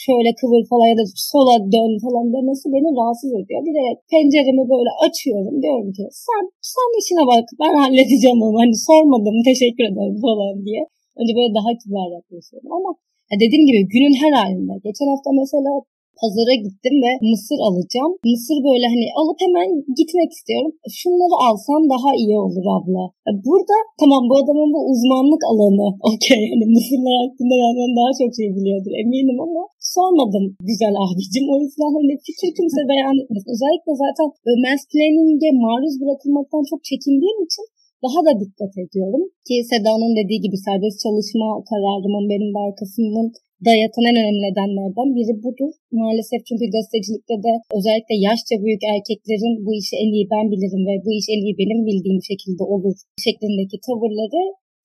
şöyle 0.06 0.30
kıvır 0.40 0.62
falan 0.70 0.86
ya 0.92 0.96
da 1.00 1.04
sola 1.32 1.56
dön 1.74 1.92
falan 2.04 2.26
demesi 2.34 2.66
beni 2.74 2.88
rahatsız 2.98 3.32
ediyor. 3.40 3.60
Bir 3.66 3.74
de 3.78 3.84
penceremi 4.12 4.64
böyle 4.74 4.90
açıyorum 5.06 5.56
diyorum 5.62 5.90
ki 5.96 6.04
sen, 6.26 6.42
sen 6.74 6.88
işine 7.00 7.24
bak 7.32 7.46
ben 7.62 7.74
halledeceğim 7.82 8.40
onu 8.46 8.56
hani 8.62 8.76
sormadım 8.88 9.36
teşekkür 9.50 9.84
ederim 9.90 10.18
falan 10.26 10.54
diye. 10.66 10.82
Önce 11.20 11.32
böyle 11.38 11.50
daha 11.58 11.70
kibar 11.82 12.08
yaklaşıyorum 12.18 12.70
ama 12.78 12.90
ya 13.30 13.34
dediğim 13.42 13.64
gibi 13.68 13.80
günün 13.94 14.16
her 14.22 14.32
halinde. 14.40 14.74
Geçen 14.86 15.08
hafta 15.12 15.30
mesela 15.42 15.72
pazara 16.20 16.54
gittim 16.66 16.96
ve 17.04 17.10
mısır 17.30 17.60
alacağım. 17.68 18.12
Mısır 18.32 18.58
böyle 18.68 18.86
hani 18.94 19.06
alıp 19.20 19.38
hemen 19.44 19.68
gitmek 19.98 20.30
istiyorum. 20.36 20.72
Şunları 21.00 21.36
alsan 21.48 21.82
daha 21.94 22.10
iyi 22.22 22.36
olur 22.46 22.66
abla. 22.76 23.04
Burada 23.46 23.76
tamam 24.02 24.22
bu 24.30 24.34
adamın 24.42 24.70
bu 24.76 24.80
uzmanlık 24.92 25.42
alanı. 25.50 25.88
Okey 26.10 26.42
yani 26.50 26.64
mısırlar 26.76 27.16
hakkında 27.24 27.54
benden 27.62 27.92
daha 28.00 28.10
çok 28.20 28.30
şey 28.38 28.48
biliyordur 28.56 28.92
eminim 29.02 29.38
ama 29.46 29.62
sormadım 29.94 30.44
güzel 30.68 30.94
abicim. 31.04 31.46
O 31.54 31.56
yüzden 31.62 31.92
hani 31.98 32.12
fikir 32.26 32.50
kimse 32.58 32.80
beyan 32.90 33.16
etmez. 33.22 33.44
Özellikle 33.54 33.92
zaten 34.04 34.28
mansplaining'e 34.64 35.50
maruz 35.64 35.94
bırakılmaktan 36.00 36.62
çok 36.70 36.80
çekindiğim 36.90 37.40
için 37.48 37.66
daha 38.04 38.20
da 38.26 38.32
dikkat 38.42 38.72
ediyorum. 38.84 39.24
Ki 39.46 39.54
Seda'nın 39.70 40.12
dediği 40.20 40.40
gibi 40.46 40.56
serbest 40.66 40.98
çalışma 41.06 41.48
kararımın 41.70 42.24
benim 42.32 42.50
de 42.54 42.60
arkasının 42.66 43.28
da 43.66 43.72
yatan 43.82 44.04
en 44.10 44.16
önemli 44.20 44.40
nedenlerden 44.48 45.08
biri 45.16 45.34
budur. 45.44 45.72
Maalesef 46.00 46.40
çünkü 46.48 46.64
gazetecilikte 46.74 47.36
de 47.46 47.52
özellikle 47.76 48.16
yaşça 48.28 48.54
büyük 48.64 48.82
erkeklerin 48.94 49.54
bu 49.66 49.70
işi 49.80 49.94
en 50.02 50.10
iyi 50.16 50.26
ben 50.34 50.46
bilirim 50.52 50.82
ve 50.88 50.94
bu 51.04 51.10
iş 51.18 51.26
en 51.34 51.40
iyi 51.44 51.54
benim 51.60 51.80
bildiğim 51.88 52.22
şekilde 52.30 52.62
olur 52.74 52.94
şeklindeki 53.26 53.76
tavırları 53.86 54.42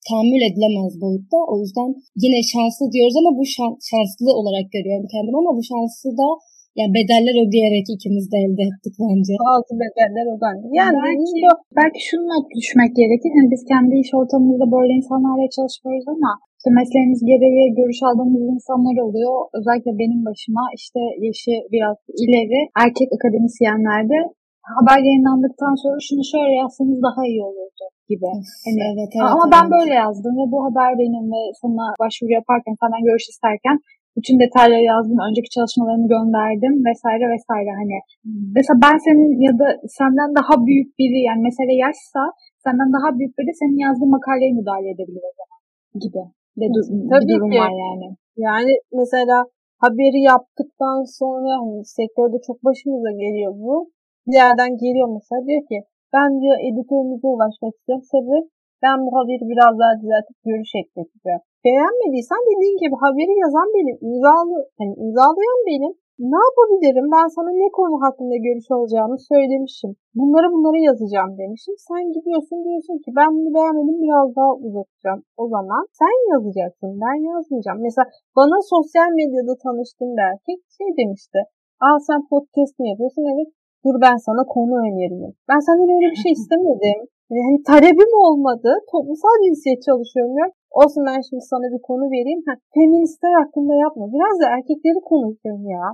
tahammül 0.08 0.42
edilemez 0.48 0.92
boyutta. 1.02 1.38
O 1.52 1.54
yüzden 1.62 1.90
yine 2.24 2.40
şanslı 2.52 2.84
diyoruz 2.94 3.16
ama 3.20 3.30
bu 3.38 3.44
şanslı 3.90 4.30
olarak 4.40 4.66
görüyorum 4.74 5.06
kendimi 5.12 5.38
ama 5.42 5.52
bu 5.58 5.62
şansı 5.70 6.08
da 6.20 6.28
yani 6.78 6.92
bedeller 6.98 7.36
ödeyerek 7.44 7.86
ikimiz 7.94 8.26
de 8.32 8.36
elde 8.44 8.62
ettik 8.70 8.94
bence. 9.04 9.32
Bazı 9.50 9.72
bedeller 9.82 10.26
ödendi. 10.34 10.66
Yani 10.80 10.96
belki, 11.04 11.38
belki 11.78 12.00
şunu 12.08 12.24
not 12.32 12.46
düşmek 12.56 12.92
gerekir. 13.00 13.30
Yani 13.36 13.50
biz 13.54 13.62
kendi 13.72 13.94
iş 14.04 14.10
ortamımızda 14.20 14.66
böyle 14.76 14.92
insanlarla 14.98 15.46
çalışmıyoruz 15.56 16.08
ama 16.16 16.32
işte 16.60 16.70
mesleğimiz 16.80 17.20
gereği 17.30 17.64
görüş 17.78 18.00
aldığımız 18.08 18.42
insanlar 18.54 18.96
oluyor. 19.06 19.34
Özellikle 19.58 19.92
benim 20.02 20.20
başıma 20.28 20.64
işte 20.80 21.00
yaşı 21.26 21.54
biraz 21.74 21.96
ileri 22.22 22.60
erkek 22.82 23.08
akademisyenlerde 23.16 24.18
haber 24.78 24.98
yayınlandıktan 25.08 25.74
sonra 25.82 25.98
şunu 26.06 26.22
şöyle 26.32 26.54
yazsanız 26.62 26.98
daha 27.08 27.22
iyi 27.30 27.42
olurdu 27.48 27.84
gibi. 28.10 28.30
Hani, 28.66 28.80
evet, 28.90 29.12
evet, 29.16 29.30
ama 29.34 29.44
evet. 29.46 29.54
ben 29.56 29.66
böyle 29.76 29.94
yazdım 30.04 30.34
ve 30.40 30.44
bu 30.52 30.58
haber 30.66 30.90
benim 31.02 31.24
ve 31.34 31.42
sana 31.62 31.84
başvuru 32.02 32.32
yaparken 32.38 32.74
senden 32.80 33.02
görüş 33.08 33.26
isterken 33.32 33.76
bütün 34.16 34.36
detayları 34.42 34.84
yazdım, 34.92 35.18
önceki 35.28 35.50
çalışmalarımı 35.56 36.08
gönderdim 36.16 36.74
vesaire 36.88 37.24
vesaire 37.34 37.72
hani. 37.80 37.98
Mesela 38.56 38.76
ben 38.86 38.96
senin 39.06 39.28
ya 39.46 39.52
da 39.60 39.66
senden 39.98 40.30
daha 40.40 40.54
büyük 40.66 40.88
biri 40.98 41.18
yani 41.28 41.40
mesele 41.48 41.74
yaşsa 41.84 42.22
senden 42.64 42.90
daha 42.96 43.08
büyük 43.18 43.32
biri 43.38 43.52
senin 43.60 43.78
yazdığın 43.86 44.10
makaleye 44.16 44.52
müdahale 44.58 44.88
edebilir 44.94 45.24
o 45.30 45.32
zaman 45.40 45.58
gibi 46.04 46.22
bir, 46.60 46.82
Tabii 47.10 47.28
bir 47.28 47.34
durum 47.34 47.50
ki. 47.50 47.58
var 47.62 47.72
yani. 47.86 48.06
Yani 48.46 48.72
mesela 49.00 49.36
haberi 49.84 50.20
yaptıktan 50.32 50.98
sonra 51.20 51.50
hani 51.62 51.84
sektörde 51.98 52.38
çok 52.46 52.58
başımıza 52.66 53.10
geliyor 53.22 53.52
bu. 53.64 53.74
Bir 54.26 54.38
yerden 54.44 54.72
geliyor 54.82 55.08
mesela 55.16 55.40
diyor 55.46 55.62
ki 55.70 55.78
ben 56.14 56.28
diyor 56.40 56.58
editörümüze 56.68 57.26
ulaşmak 57.34 57.72
istiyorum. 57.78 58.04
Sebep 58.14 58.44
ben 58.84 58.96
bu 59.04 59.10
haberi 59.18 59.44
biraz 59.52 59.72
daha 59.80 59.92
düzeltip 60.02 60.38
görüş 60.48 60.72
ekleteceğim. 60.82 61.42
Beğenmediysen 61.66 62.42
dediğin 62.50 62.78
gibi 62.82 62.96
haberi 63.04 63.34
yazan 63.44 63.68
benim, 63.76 63.96
imzalı, 64.08 64.58
hani 64.78 64.92
imzalayan 65.04 65.60
benim. 65.70 65.92
Ne 66.28 66.40
yapabilirim? 66.48 67.06
Ben 67.16 67.28
sana 67.36 67.50
ne 67.62 67.68
konu 67.78 67.96
hakkında 68.04 68.36
görüş 68.46 68.68
alacağımı 68.76 69.18
söylemişim. 69.32 69.92
Bunları 70.18 70.46
bunları 70.54 70.78
yazacağım 70.88 71.32
demişim. 71.42 71.74
Sen 71.88 72.02
gidiyorsun 72.16 72.58
diyorsun 72.66 72.96
ki 73.04 73.08
ben 73.18 73.30
bunu 73.36 73.50
beğenmedim 73.56 73.98
biraz 74.06 74.28
daha 74.38 74.50
uzatacağım. 74.66 75.20
O 75.42 75.44
zaman 75.54 75.82
sen 76.00 76.16
yazacaksın. 76.32 76.90
Ben 77.04 77.16
yazmayacağım. 77.28 77.80
Mesela 77.86 78.06
bana 78.38 78.56
sosyal 78.74 79.10
medyada 79.18 79.54
tanıştığım 79.64 80.10
bir 80.16 80.24
erkek 80.32 80.60
şey 80.78 80.88
demişti. 81.00 81.38
Aa 81.84 81.98
sen 82.08 82.20
podcast 82.32 82.74
mi 82.80 82.86
yapıyorsun? 82.92 83.24
Evet. 83.32 83.50
Dur 83.84 83.96
ben 84.06 84.18
sana 84.26 84.42
konu 84.54 84.74
önereyim. 84.88 85.32
Ben 85.50 85.60
senden 85.66 85.90
öyle 85.96 86.08
bir 86.12 86.20
şey 86.24 86.32
istemedim. 86.38 87.00
Yani 87.38 87.58
talebim 87.70 88.12
olmadı. 88.26 88.70
Toplumsal 88.92 89.36
cinsiyet 89.44 89.80
çalışıyorum 89.88 90.32
diyor. 90.36 90.50
Olsun 90.80 91.02
ben 91.08 91.20
şimdi 91.26 91.44
sana 91.52 91.66
bir 91.74 91.82
konu 91.88 92.04
vereyim. 92.16 92.42
Ha, 92.46 92.52
feministler 92.76 93.32
hakkında 93.40 93.74
yapma. 93.84 94.04
Biraz 94.14 94.34
da 94.40 94.46
erkekleri 94.56 95.00
konuşun 95.10 95.60
ya. 95.76 95.86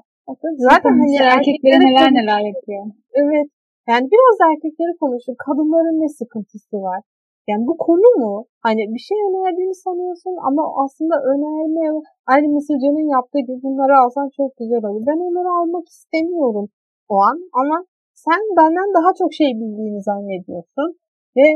Zaten 0.71 0.95
hani 1.03 1.17
erkekleri 1.37 1.79
neler 1.87 2.11
neler 2.19 2.41
yapıyor. 2.51 2.85
Evet. 3.23 3.49
Yani 3.91 4.05
biraz 4.13 4.35
da 4.41 4.45
erkekleri 4.53 4.93
konuşun. 5.03 5.35
Kadınların 5.47 5.99
ne 6.03 6.09
sıkıntısı 6.09 6.77
var? 6.89 7.01
Yani 7.49 7.63
bu 7.71 7.75
konu 7.87 8.09
mu? 8.23 8.35
Hani 8.67 8.83
bir 8.95 9.03
şey 9.09 9.19
önerdiğini 9.29 9.75
sanıyorsun 9.75 10.35
ama 10.49 10.63
aslında 10.85 11.17
önerme 11.33 11.85
aynı 12.33 12.47
Mısırcan'ın 12.55 13.09
yaptığı 13.17 13.43
gibi 13.47 13.63
bunları 13.63 13.95
alsan 14.03 14.29
çok 14.37 14.51
güzel 14.61 14.85
olur. 14.89 15.03
Ben 15.11 15.19
onları 15.27 15.51
almak 15.61 15.87
istemiyorum 15.89 16.67
o 17.09 17.17
an 17.31 17.39
ama 17.61 17.77
sen 18.15 18.41
benden 18.59 18.89
daha 18.99 19.11
çok 19.21 19.31
şey 19.41 19.51
bildiğini 19.61 20.03
zannediyorsun 20.03 20.89
ve 21.37 21.47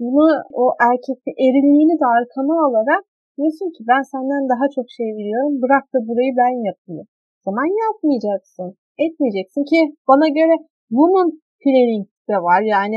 bunu 0.00 0.26
o 0.62 0.64
erkekli 0.90 1.30
erilliğini 1.46 1.96
de 2.02 2.06
arkana 2.18 2.54
alarak 2.66 3.04
diyorsun 3.36 3.70
ki 3.74 3.80
ben 3.90 4.02
senden 4.12 4.44
daha 4.52 4.66
çok 4.76 4.86
şey 4.96 5.08
biliyorum 5.18 5.62
bırak 5.62 5.84
da 5.94 5.98
burayı 6.08 6.32
ben 6.40 6.54
yapayım. 6.68 7.06
Zaman 7.46 7.68
yapmayacaksın. 7.84 8.68
Etmeyeceksin 9.04 9.64
ki 9.70 9.78
bana 10.08 10.28
göre 10.28 10.54
bunun 10.90 11.28
planning 11.62 12.06
de 12.30 12.36
var. 12.48 12.60
Yani 12.74 12.96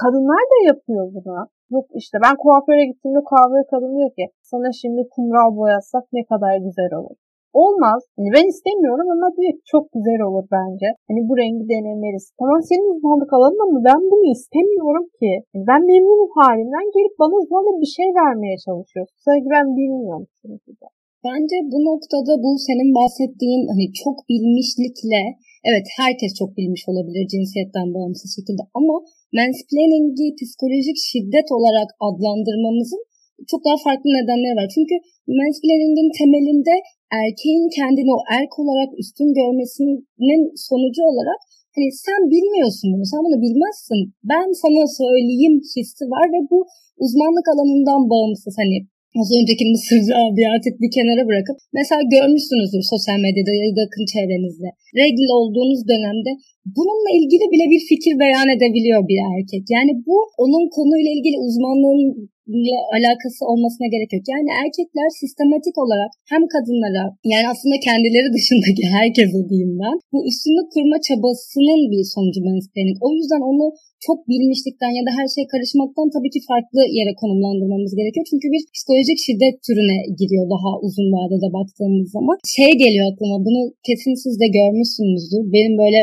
kadınlar 0.00 0.42
da 0.52 0.58
yapıyor 0.70 1.04
bunu. 1.14 1.48
Yok 1.74 1.86
işte 2.00 2.16
ben 2.24 2.34
kuaföre 2.42 2.84
gittiğimde 2.90 3.22
kuaför 3.30 3.64
kadın 3.70 3.92
diyor 3.98 4.12
ki 4.18 4.24
sana 4.50 4.68
şimdi 4.80 5.00
kumral 5.14 5.50
boyasak 5.56 6.04
ne 6.12 6.22
kadar 6.30 6.56
güzel 6.66 6.92
olur. 7.00 7.16
Olmaz. 7.62 8.00
Hani 8.16 8.28
ben 8.36 8.46
istemiyorum 8.54 9.08
ama 9.14 9.26
diyor 9.36 9.52
çok 9.72 9.84
güzel 9.94 10.20
olur 10.26 10.44
bence. 10.58 10.88
Hani 11.08 11.20
bu 11.28 11.32
rengi 11.42 11.64
denemeliyiz. 11.72 12.26
Tamam 12.40 12.60
senin 12.70 12.86
uzmanlık 12.92 13.32
alanın 13.32 13.60
ama 13.66 13.78
ben 13.88 14.00
bunu 14.12 14.24
istemiyorum 14.36 15.06
ki. 15.18 15.30
Yani 15.52 15.64
ben 15.70 15.80
memnunum 15.90 16.30
halimden 16.38 16.86
gelip 16.96 17.14
bana 17.22 17.36
zorla 17.50 17.72
bir 17.82 17.90
şey 17.96 18.08
vermeye 18.22 18.56
çalışıyorsun. 18.66 19.16
Sanki 19.26 19.46
ben 19.56 19.66
bilmiyorum 19.78 20.26
çünkü 20.40 20.70
de. 20.80 20.86
Bence 21.26 21.56
bu 21.72 21.78
noktada 21.90 22.32
bu 22.44 22.50
senin 22.68 22.90
bahsettiğin 22.98 23.62
hani 23.72 23.86
çok 24.02 24.16
bilmişlikle 24.30 25.22
evet 25.68 25.86
herkes 26.00 26.32
çok 26.40 26.50
bilmiş 26.58 26.82
olabilir 26.90 27.24
cinsiyetten 27.34 27.88
bağımsız 27.94 28.30
şekilde 28.36 28.62
ama 28.78 28.96
mansplaining'i 29.38 30.28
psikolojik 30.38 30.98
şiddet 31.10 31.48
olarak 31.56 31.88
adlandırmamızın 32.06 33.02
çok 33.50 33.60
daha 33.66 33.78
farklı 33.86 34.08
nedenleri 34.18 34.54
var. 34.60 34.68
Çünkü 34.76 34.94
mansplaining'in 35.38 36.10
temelinde 36.20 36.74
erkeğin 37.22 37.66
kendini 37.78 38.10
o 38.18 38.20
erk 38.38 38.52
olarak 38.62 38.90
üstün 39.02 39.30
görmesinin 39.40 40.42
sonucu 40.68 41.02
olarak 41.10 41.40
hani 41.74 41.88
sen 42.06 42.20
bilmiyorsun 42.34 42.88
bunu, 42.92 43.06
sen 43.12 43.20
bunu 43.26 43.38
bilmezsin. 43.44 44.00
Ben 44.32 44.46
sana 44.62 44.82
söyleyeyim 45.00 45.56
hissi 45.74 46.04
var 46.14 46.26
ve 46.34 46.40
bu 46.50 46.58
uzmanlık 47.04 47.46
alanından 47.52 48.02
bağımsız 48.12 48.54
hani 48.62 48.78
az 49.20 49.28
önceki 49.38 49.64
Mısırcı 49.72 50.12
abi 50.24 50.42
artık 50.54 50.74
bir 50.82 50.90
kenara 50.96 51.22
bırakıp 51.28 51.56
mesela 51.78 52.00
görmüşsünüzdür 52.14 52.82
sosyal 52.92 53.18
medyada 53.26 53.52
ya 53.60 53.66
yakın 53.80 54.04
çevrenizde. 54.12 54.68
Regl 55.00 55.28
olduğunuz 55.38 55.80
dönemde 55.90 56.30
bununla 56.76 57.10
ilgili 57.18 57.44
bile 57.52 57.64
bir 57.72 57.82
fikir 57.90 58.14
beyan 58.22 58.48
edebiliyor 58.56 59.00
bir 59.10 59.20
erkek. 59.32 59.64
Yani 59.76 59.92
bu 60.06 60.16
onun 60.42 60.64
konuyla 60.76 61.10
ilgili 61.16 61.36
uzmanlığın 61.46 62.02
alakası 62.96 63.40
olmasına 63.50 63.86
gerek 63.94 64.10
yok. 64.14 64.24
Yani 64.34 64.50
erkekler 64.62 65.08
sistematik 65.22 65.76
olarak 65.84 66.10
hem 66.32 66.42
kadınlara 66.54 67.04
yani 67.32 67.46
aslında 67.52 67.76
kendileri 67.88 68.28
dışındaki 68.36 68.82
herkese 68.96 69.40
diyeyim 69.48 69.74
ben 69.82 69.96
bu 70.12 70.18
üstünlük 70.30 70.68
kurma 70.74 70.96
çabasının 71.08 71.80
bir 71.92 72.04
sonucu 72.14 72.40
mansplaining. 72.48 72.98
O 73.06 73.08
yüzden 73.18 73.42
onu 73.50 73.66
çok 74.06 74.18
bilmişlikten 74.30 74.92
ya 74.98 75.02
da 75.08 75.12
her 75.18 75.28
şey 75.34 75.44
karışmaktan 75.52 76.08
tabii 76.14 76.32
ki 76.34 76.40
farklı 76.50 76.80
yere 76.98 77.12
konumlandırmamız 77.20 77.92
gerekiyor. 77.98 78.26
Çünkü 78.30 78.46
bir 78.54 78.62
psikolojik 78.74 79.18
şiddet 79.26 79.56
türüne 79.66 79.98
giriyor 80.20 80.46
daha 80.54 80.70
uzun 80.86 81.08
vadede 81.16 81.48
baktığımız 81.58 82.08
zaman. 82.16 82.36
Şey 82.58 82.70
geliyor 82.82 83.06
aklıma 83.10 83.36
bunu 83.46 83.60
kesin 83.86 84.14
siz 84.24 84.34
de 84.42 84.48
görmüşsünüzdür. 84.58 85.42
Benim 85.54 85.74
böyle 85.84 86.00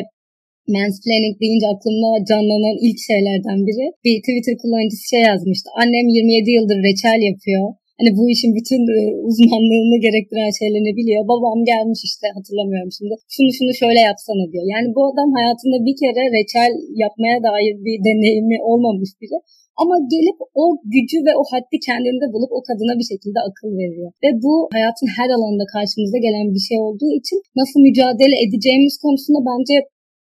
mansplaining 0.76 1.36
deyince 1.42 1.68
aklımda 1.74 2.10
canlanan 2.30 2.78
ilk 2.88 3.00
şeylerden 3.10 3.60
biri. 3.68 3.86
Bir 4.06 4.16
Twitter 4.26 4.56
kullanıcısı 4.62 5.06
şey 5.14 5.24
yazmıştı. 5.32 5.68
Annem 5.82 6.08
27 6.18 6.52
yıldır 6.58 6.80
reçel 6.88 7.20
yapıyor. 7.32 7.66
Hani 8.00 8.12
bu 8.20 8.24
işin 8.34 8.52
bütün 8.60 8.82
e, 8.98 9.00
uzmanlığını 9.28 9.98
gerektiren 10.06 10.52
şeylerini 10.62 10.94
biliyor. 11.00 11.22
Babam 11.32 11.60
gelmiş 11.72 12.02
işte 12.10 12.26
hatırlamıyorum 12.38 12.92
şimdi. 12.98 13.14
Şunu 13.36 13.50
şunu 13.58 13.72
şöyle 13.82 14.02
yapsana 14.10 14.44
diyor. 14.52 14.66
Yani 14.74 14.88
bu 14.96 15.02
adam 15.10 15.30
hayatında 15.38 15.78
bir 15.88 15.96
kere 16.02 16.24
reçel 16.38 16.72
yapmaya 17.04 17.38
dair 17.48 17.74
bir 17.86 17.98
deneyimi 18.08 18.58
olmamış 18.70 19.12
biri. 19.22 19.38
Ama 19.82 19.96
gelip 20.14 20.40
o 20.62 20.64
gücü 20.94 21.20
ve 21.28 21.34
o 21.42 21.44
haddi 21.52 21.76
kendinde 21.88 22.26
bulup 22.34 22.52
o 22.58 22.60
kadına 22.68 22.94
bir 23.00 23.08
şekilde 23.12 23.40
akıl 23.48 23.70
veriyor. 23.82 24.10
Ve 24.24 24.30
bu 24.44 24.54
hayatın 24.76 25.10
her 25.18 25.30
alanında 25.36 25.66
karşımıza 25.76 26.18
gelen 26.26 26.48
bir 26.56 26.64
şey 26.70 26.78
olduğu 26.88 27.12
için 27.20 27.38
nasıl 27.60 27.80
mücadele 27.88 28.36
edeceğimiz 28.46 28.96
konusunda 29.04 29.40
bence 29.50 29.76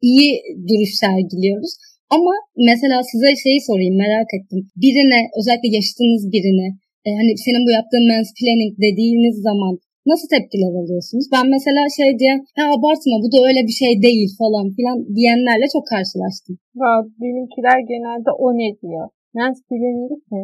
iyi 0.09 0.29
duruş 0.69 0.91
sergiliyoruz. 1.03 1.73
Ama 2.15 2.33
mesela 2.69 2.97
size 3.11 3.31
şeyi 3.43 3.59
sorayım 3.69 3.97
merak 4.05 4.29
ettim. 4.37 4.59
Birine 4.83 5.19
özellikle 5.37 5.69
yaşadığınız 5.77 6.23
birine 6.33 6.67
e, 7.05 7.09
hani 7.19 7.31
senin 7.45 7.63
bu 7.67 7.71
yaptığın 7.77 8.05
mansplaining 8.11 8.73
dediğiniz 8.85 9.35
zaman 9.47 9.73
nasıl 10.11 10.27
tepkiler 10.33 10.73
alıyorsunuz? 10.81 11.25
Ben 11.35 11.45
mesela 11.55 11.81
şey 11.99 12.09
diye 12.19 12.35
ya 12.57 12.65
abartma 12.75 13.15
bu 13.23 13.27
da 13.33 13.39
öyle 13.47 13.61
bir 13.67 13.77
şey 13.81 13.93
değil 14.07 14.29
falan 14.41 14.65
filan 14.75 14.97
diyenlerle 15.17 15.67
çok 15.75 15.85
karşılaştım. 15.93 16.55
Ya, 16.81 16.89
benimkiler 17.21 17.79
genelde 17.93 18.31
o 18.43 18.47
ne 18.61 18.69
diyor? 18.81 19.05
Mansplaining 19.37 20.11
ne? 20.31 20.43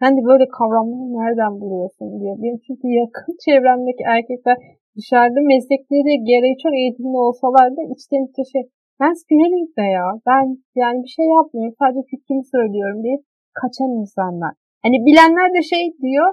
Sen 0.00 0.12
de 0.16 0.20
böyle 0.30 0.46
kavramları 0.56 1.08
nereden 1.20 1.52
buluyorsun 1.60 2.08
diyor. 2.20 2.36
Benim 2.42 2.58
çünkü 2.66 2.86
yakın 3.00 3.34
çevremdeki 3.44 4.02
erkekler 4.16 4.56
dışarıda 4.96 5.40
meslekleri 5.52 6.12
gereği 6.30 6.56
çok 6.62 6.74
eğitimli 6.80 7.18
olsalar 7.26 7.66
da 7.76 7.82
içten 7.94 8.24
içe 8.28 8.44
şey 8.52 8.62
ben 9.00 9.12
spinning 9.20 9.68
de 9.78 9.86
ya. 9.98 10.06
Ben 10.28 10.44
yani 10.82 10.98
bir 11.04 11.12
şey 11.16 11.26
yapmıyorum. 11.38 11.76
Sadece 11.80 12.02
fikrimi 12.10 12.44
söylüyorum 12.54 12.98
diye 13.04 13.16
kaçan 13.60 13.90
insanlar. 14.02 14.52
Hani 14.84 14.96
bilenler 15.06 15.48
de 15.56 15.62
şey 15.62 15.84
diyor. 16.04 16.30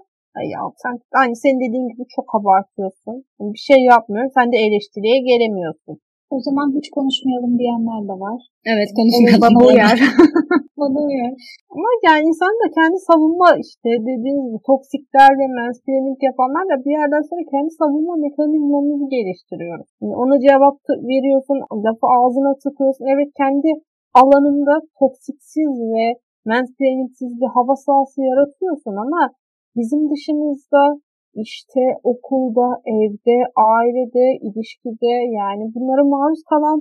Ya 0.53 0.59
sen 0.83 0.95
aynı 1.21 1.35
senin 1.35 1.59
dediğin 1.65 1.87
gibi 1.91 2.03
çok 2.15 2.27
abartıyorsun. 2.37 3.15
Yani 3.39 3.53
bir 3.53 3.63
şey 3.69 3.79
yapmıyorum. 3.93 4.31
Sen 4.37 4.47
de 4.53 4.57
eleştiriye 4.57 5.17
gelemiyorsun. 5.29 5.95
O 6.35 6.39
zaman 6.47 6.67
hiç 6.77 6.87
konuşmayalım 6.97 7.53
diyenler 7.61 8.01
de 8.09 8.15
var. 8.25 8.39
Evet 8.73 8.89
konuşmayalım. 8.97 9.43
Bana 9.45 9.59
uyar. 9.69 9.97
bana 10.81 10.99
uyar. 11.09 11.33
Ama 11.75 11.89
yani 12.07 12.21
insan 12.29 12.53
da 12.61 12.67
kendi 12.77 12.97
savunma 13.09 13.49
işte 13.65 13.89
dediğiniz 14.09 14.43
gibi 14.47 14.61
toksikler 14.71 15.31
ve 15.39 15.45
mansplaining 15.59 16.19
yapanlar 16.29 16.63
da 16.71 16.75
bir 16.85 16.93
yerden 16.99 17.23
sonra 17.29 17.43
kendi 17.53 17.71
savunma 17.81 18.15
mekanizmamızı 18.27 19.05
geliştiriyoruz. 19.15 19.89
Yani 20.01 20.15
ona 20.23 20.35
cevap 20.47 20.77
veriyorsun, 21.11 21.57
lafı 21.85 22.05
ağzına 22.17 22.51
tıkıyorsun. 22.63 23.05
Evet 23.13 23.29
kendi 23.41 23.69
alanında 24.21 24.73
toksiksiz 24.99 25.73
ve 25.93 26.05
mansplainingsiz 26.51 27.31
bir 27.41 27.49
hava 27.57 27.75
sahası 27.85 28.19
yaratıyorsun 28.31 28.95
ama 29.05 29.21
bizim 29.77 30.01
dışımızda 30.11 30.81
işte 31.43 31.81
okulda, 32.11 32.67
evde, 32.97 33.37
ailede, 33.75 34.25
ilişkide 34.47 35.13
yani 35.39 35.63
bunlara 35.73 36.03
maruz 36.15 36.43
kalan 36.51 36.79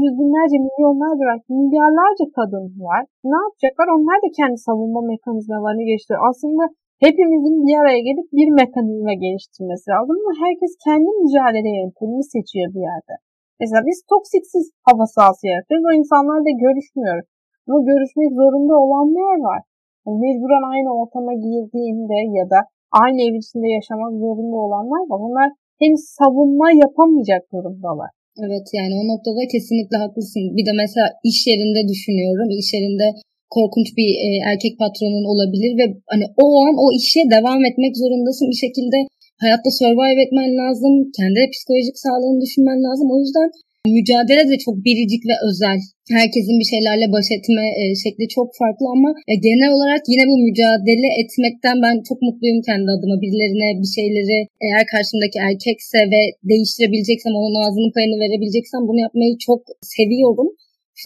yüz 0.00 0.12
binlerce, 0.18 0.56
milyonlarca 0.66 1.24
belki 1.30 1.48
milyarlarca 1.60 2.24
kadın 2.38 2.66
var. 2.88 3.02
Ne 3.32 3.38
yapacaklar? 3.44 3.86
Onlar 3.96 4.18
da 4.24 4.28
kendi 4.38 4.58
savunma 4.68 5.00
mekanizmalarını 5.12 5.84
geliştiriyor. 5.88 6.28
Aslında 6.30 6.64
hepimizin 7.06 7.56
bir 7.66 7.76
araya 7.82 8.00
gelip 8.08 8.26
bir 8.38 8.48
mekanizma 8.62 9.14
geliştirmesi 9.24 9.86
lazım 9.92 10.16
ama 10.20 10.32
herkes 10.44 10.72
kendi 10.86 11.10
mücadele 11.22 11.70
yöntemini 11.80 12.24
seçiyor 12.34 12.68
bir 12.74 12.84
yerde. 12.90 13.14
Mesela 13.60 13.80
biz 13.88 13.98
toksiksiz 14.12 14.66
hava 14.86 15.06
sahası 15.14 15.42
yaratıyoruz. 15.52 15.86
O 15.90 15.92
insanlarla 16.00 16.52
görüşmüyoruz. 16.64 17.26
Ama 17.66 17.78
görüşmek 17.90 18.30
zorunda 18.40 18.74
olanlar 18.84 19.36
var. 19.48 19.60
Yani 20.02 20.18
mecburen 20.24 20.64
aynı 20.72 20.90
ortama 21.00 21.32
girdiğinde 21.46 22.18
ya 22.38 22.44
da 22.54 22.60
aynı 23.02 23.18
ev 23.26 23.34
içinde 23.40 23.68
yaşamak 23.78 24.12
zorunda 24.24 24.56
olanlar 24.64 25.02
var. 25.10 25.20
Onlar 25.26 25.48
henüz 25.82 26.02
savunma 26.18 26.68
yapamayacak 26.84 27.42
durumdalar. 27.52 28.10
Evet 28.44 28.66
yani 28.78 28.92
o 29.00 29.02
noktada 29.12 29.42
kesinlikle 29.54 29.96
haklısın. 30.04 30.44
Bir 30.56 30.64
de 30.68 30.72
mesela 30.82 31.06
iş 31.30 31.38
yerinde 31.50 31.80
düşünüyorum. 31.92 32.48
İş 32.60 32.68
yerinde 32.76 33.06
korkunç 33.54 33.88
bir 33.98 34.10
e, 34.26 34.28
erkek 34.50 34.74
patronun 34.82 35.26
olabilir 35.32 35.72
ve 35.80 35.84
hani 36.12 36.24
o 36.44 36.46
an 36.66 36.74
o 36.84 36.86
işe 37.00 37.22
devam 37.36 37.60
etmek 37.68 37.92
zorundasın 38.02 38.46
bir 38.52 38.60
şekilde 38.64 38.98
hayatta 39.42 39.70
survive 39.80 40.20
etmen 40.24 40.50
lazım. 40.60 40.92
Kendi 41.18 41.40
psikolojik 41.54 41.96
sağlığını 42.04 42.38
düşünmen 42.44 42.78
lazım. 42.86 43.06
O 43.14 43.16
yüzden 43.22 43.48
mücadele 43.96 44.44
de 44.50 44.56
çok 44.66 44.76
biricik 44.86 45.22
ve 45.30 45.34
özel. 45.48 45.78
Herkesin 46.18 46.56
bir 46.60 46.68
şeylerle 46.72 47.06
baş 47.16 47.26
etme 47.36 47.64
e, 47.80 47.82
şekli 48.04 48.26
çok 48.36 48.48
farklı 48.60 48.86
ama 48.96 49.10
e, 49.30 49.32
genel 49.46 49.70
olarak 49.76 50.02
yine 50.12 50.24
bu 50.30 50.36
mücadele 50.46 51.08
etmekten 51.22 51.76
ben 51.84 51.96
çok 52.08 52.18
mutluyum 52.26 52.60
kendi 52.68 52.88
adıma. 52.94 53.16
Birilerine 53.24 53.68
bir 53.82 53.90
şeyleri 53.98 54.38
eğer 54.64 54.84
karşımdaki 54.92 55.38
erkekse 55.48 56.00
ve 56.12 56.20
değiştirebileceksem 56.50 57.32
onun 57.38 57.56
ağzının 57.62 57.92
payını 57.96 58.16
verebileceksem 58.24 58.82
bunu 58.88 59.00
yapmayı 59.06 59.32
çok 59.46 59.60
seviyorum. 59.96 60.48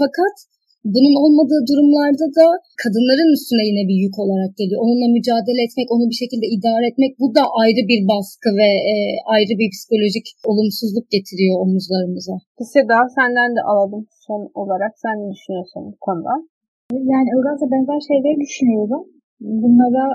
Fakat 0.00 0.34
Bunun 0.84 1.14
olmadığı 1.22 1.62
durumlarda 1.70 2.26
da 2.38 2.46
kadınların 2.82 3.30
üstüne 3.36 3.64
yine 3.70 3.82
bir 3.90 3.98
yük 4.04 4.16
olarak 4.24 4.52
geliyor. 4.60 4.80
Onunla 4.84 5.08
mücadele 5.16 5.60
etmek, 5.66 5.88
onu 5.94 6.04
bir 6.10 6.18
şekilde 6.22 6.46
idare 6.56 6.84
etmek 6.90 7.12
bu 7.22 7.26
da 7.36 7.42
ayrı 7.62 7.82
bir 7.90 8.00
baskı 8.12 8.50
ve 8.60 8.70
e, 8.92 8.94
ayrı 9.34 9.54
bir 9.60 9.70
psikolojik 9.74 10.26
olumsuzluk 10.50 11.06
getiriyor 11.14 11.54
omuzlarımıza. 11.64 12.36
Seda 12.74 12.98
senden 13.16 13.50
de 13.56 13.62
alalım 13.70 14.02
son 14.26 14.42
olarak. 14.60 14.92
Sen 15.04 15.14
ne 15.22 15.28
düşünüyorsun 15.34 15.82
bu 15.92 15.98
konuda? 16.06 16.34
Yani 17.12 17.28
Ilgaz'la 17.34 17.66
benzer 17.74 18.00
şeyleri 18.08 18.36
düşünüyorum. 18.46 19.02
Bunlara 19.62 20.06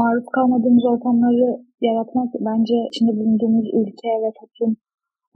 maruz 0.00 0.26
kalmadığımız 0.36 0.84
ortamları 0.92 1.48
yaratmak 1.88 2.30
bence 2.48 2.76
içinde 2.90 3.12
bulunduğumuz 3.18 3.66
ülke 3.80 4.10
ve 4.22 4.30
toplum 4.40 4.72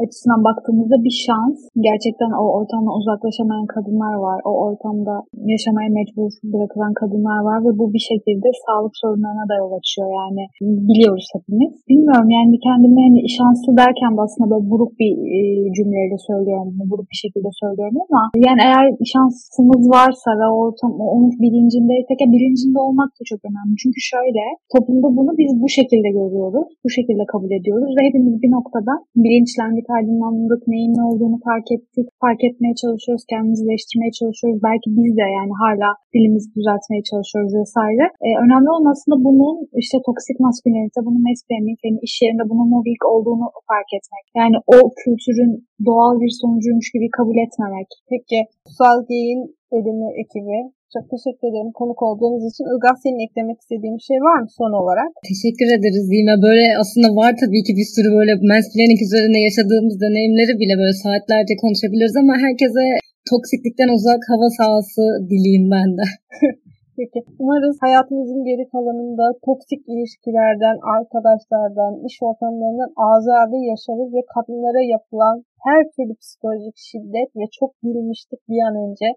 açısından 0.02 0.40
baktığımızda 0.48 0.96
bir 1.06 1.14
şans. 1.24 1.58
Gerçekten 1.88 2.30
o 2.42 2.44
ortamdan 2.58 2.94
uzaklaşamayan 3.00 3.68
kadınlar 3.74 4.14
var. 4.26 4.38
O 4.50 4.52
ortamda 4.66 5.14
yaşamaya 5.52 5.90
mecbur 5.98 6.30
bırakılan 6.52 6.92
kadınlar 7.00 7.40
var 7.48 7.58
ve 7.66 7.70
bu 7.80 7.84
bir 7.94 8.04
şekilde 8.10 8.48
sağlık 8.64 8.94
sorunlarına 9.02 9.44
da 9.50 9.54
yol 9.62 9.72
açıyor. 9.78 10.08
Yani 10.20 10.42
biliyoruz 10.88 11.26
hepimiz. 11.36 11.72
Bilmiyorum 11.90 12.28
yani 12.36 12.54
kendimi 12.66 13.00
hani 13.06 13.20
şanslı 13.38 13.70
derken 13.82 14.12
de 14.16 14.20
aslında 14.26 14.46
böyle 14.52 14.64
buruk 14.72 14.92
bir 15.00 15.12
e, 15.36 15.38
cümleyle 15.76 16.18
söylüyorum. 16.28 16.72
Buruk 16.90 17.06
bir 17.12 17.20
şekilde 17.24 17.50
söylüyorum 17.62 17.96
ama 18.06 18.22
yani 18.46 18.60
eğer 18.68 18.86
şansımız 19.14 19.84
varsa 19.96 20.30
ve 20.40 20.46
o 20.54 20.56
ortam 20.64 20.92
onun 21.14 21.30
bilincindeysek 21.44 22.16
ya 22.22 22.28
bilincinde 22.34 22.78
olmak 22.86 23.10
da 23.18 23.22
çok 23.30 23.40
önemli. 23.48 23.74
Çünkü 23.82 24.00
şöyle 24.12 24.44
toplumda 24.74 25.08
bunu 25.18 25.32
biz 25.40 25.50
bu 25.62 25.68
şekilde 25.78 26.08
görüyoruz. 26.18 26.68
Bu 26.84 26.90
şekilde 26.96 27.24
kabul 27.32 27.50
ediyoruz 27.58 27.90
ve 27.96 28.00
hepimiz 28.08 28.34
bir 28.42 28.50
noktada 28.56 28.92
bilinçlendik 29.24 29.81
aydınlandık, 29.96 30.62
neyin 30.72 30.94
ne 30.98 31.04
olduğunu 31.10 31.38
fark 31.48 31.68
ettik, 31.76 32.06
fark 32.24 32.40
etmeye 32.48 32.74
çalışıyoruz, 32.82 33.24
kendimizi 33.32 33.64
değiştirmeye 33.70 34.12
çalışıyoruz. 34.20 34.60
Belki 34.68 34.88
biz 34.98 35.12
de 35.20 35.26
yani 35.38 35.52
hala 35.62 35.88
dilimizi 36.14 36.48
düzeltmeye 36.56 37.02
çalışıyoruz 37.10 37.52
vesaire. 37.62 38.04
Ee, 38.24 38.28
önemli 38.44 38.68
olan 38.74 38.88
aslında 38.92 39.16
bunun 39.28 39.56
işte 39.82 39.96
toksik 40.08 40.38
maskülenite, 40.46 41.00
bunun 41.06 41.22
mesleğinin 41.30 41.76
yani 41.84 41.98
iş 42.06 42.14
yerinde 42.22 42.44
bunun 42.50 42.66
mobbing 42.74 43.02
olduğunu 43.12 43.46
fark 43.70 43.90
etmek. 43.98 44.24
Yani 44.40 44.56
o 44.74 44.78
kültürün 45.02 45.52
doğal 45.88 46.14
bir 46.22 46.32
sonucuymuş 46.40 46.88
gibi 46.94 47.06
kabul 47.18 47.38
etmemek. 47.44 47.88
Peki, 48.10 48.38
Kutsal 48.66 48.98
Gey'in 49.10 49.42
ölümü 49.76 50.08
ekibi 50.22 50.58
çok 50.94 51.04
teşekkür 51.14 51.46
ederim 51.50 51.72
konuk 51.80 52.00
olduğunuz 52.08 52.42
için. 52.50 52.64
Ilgaz 52.72 52.96
senin 53.04 53.24
eklemek 53.26 53.58
istediğin 53.62 53.96
bir 53.98 54.06
şey 54.10 54.18
var 54.28 54.38
mı 54.42 54.50
son 54.60 54.72
olarak? 54.80 55.10
Teşekkür 55.32 55.68
ederiz 55.76 56.04
Zime. 56.10 56.36
Böyle 56.46 56.64
aslında 56.82 57.08
var 57.20 57.32
tabii 57.42 57.62
ki 57.66 57.72
bir 57.78 57.88
sürü 57.94 58.08
böyle 58.18 58.32
mansplaining 58.50 59.00
üzerine 59.06 59.40
yaşadığımız 59.48 59.94
deneyimleri 60.02 60.54
bile 60.60 60.74
böyle 60.80 60.96
saatlerce 61.04 61.54
konuşabiliriz 61.62 62.14
ama 62.22 62.34
herkese 62.44 62.84
toksiklikten 63.30 63.90
uzak 63.96 64.22
hava 64.32 64.48
sahası 64.58 65.04
dileyim 65.30 65.66
ben 65.76 65.88
de. 65.98 66.04
Peki. 66.98 67.18
Umarız 67.42 67.76
hayatımızın 67.86 68.44
geri 68.48 68.64
kalanında 68.74 69.26
toksik 69.46 69.82
ilişkilerden, 69.92 70.76
arkadaşlardan, 70.96 71.92
iş 72.08 72.16
ortamlarından 72.28 72.92
azade 73.12 73.58
yaşarız 73.70 74.10
ve 74.16 74.22
kadınlara 74.34 74.82
yapılan 74.94 75.36
her 75.66 75.82
türlü 75.94 76.14
psikolojik 76.22 76.76
şiddet 76.88 77.30
ve 77.38 77.44
çok 77.58 77.70
bilmiştik 77.82 78.40
bir 78.50 78.60
an 78.68 78.74
önce 78.84 79.08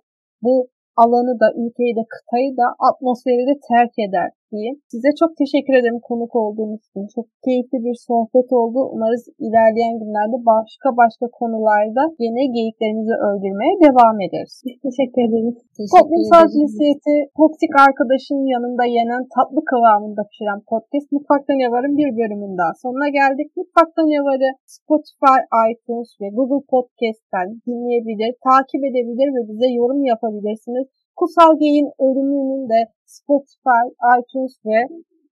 bu 0.41 0.53
alanı 0.97 1.39
da, 1.39 1.47
ülkeyi 1.61 1.95
de, 1.95 2.03
kıtayı 2.09 2.57
da, 2.57 2.67
atmosferi 2.79 3.47
de 3.47 3.55
terk 3.69 3.93
eder 4.07 4.29
diyeyim. 4.51 4.75
Size 4.93 5.09
çok 5.21 5.31
teşekkür 5.41 5.73
ederim 5.79 6.01
konuk 6.09 6.31
olduğunuz 6.43 6.81
için. 6.87 7.03
Çok 7.15 7.27
keyifli 7.45 7.77
bir 7.85 7.97
sohbet 8.09 8.49
oldu. 8.59 8.79
Umarız 8.93 9.23
ilerleyen 9.45 9.95
günlerde 10.01 10.37
başka 10.53 10.89
başka 11.01 11.25
konularda 11.39 12.03
yine 12.25 12.43
geyiklerimizi 12.57 13.15
öldürmeye 13.27 13.73
devam 13.87 14.17
ederiz. 14.25 14.55
Teşekkür 14.87 15.21
ederiz. 15.27 15.55
Toplumsal 15.95 16.45
cinsiyeti 16.55 17.15
toksik 17.39 17.73
arkadaşın 17.87 18.41
yanında 18.53 18.83
yenen 18.97 19.23
tatlı 19.35 19.61
kıvamında 19.71 20.21
pişiren 20.29 20.61
podcast 20.71 21.07
Mutfakta 21.15 21.53
Ne 21.59 21.67
Var'ın 21.73 21.95
bir 21.99 22.09
bölümünün 22.19 22.57
daha 22.61 22.73
sonuna 22.83 23.09
geldik. 23.19 23.47
Mutfakta 23.57 24.01
Ne 24.11 24.19
Var'ı 24.27 24.49
Spotify, 24.75 25.39
iTunes 25.69 26.09
ve 26.21 26.27
Google 26.37 26.63
Podcast'ten 26.71 27.47
dinleyebilir, 27.67 28.31
takip 28.47 28.81
edebilir 28.89 29.29
ve 29.35 29.41
bize 29.49 29.69
yorum 29.79 30.01
yapabilirsiniz. 30.11 30.87
Kusal 31.19 31.51
Gey'in 31.61 31.89
ölümünün 32.05 32.63
de 32.71 32.79
Spotify, 33.15 33.85
iTunes 34.15 34.55
ve 34.69 34.79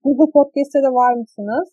Google 0.04 0.30
Podcast'te 0.36 0.80
de 0.86 0.90
var 1.00 1.12
mısınız? 1.22 1.68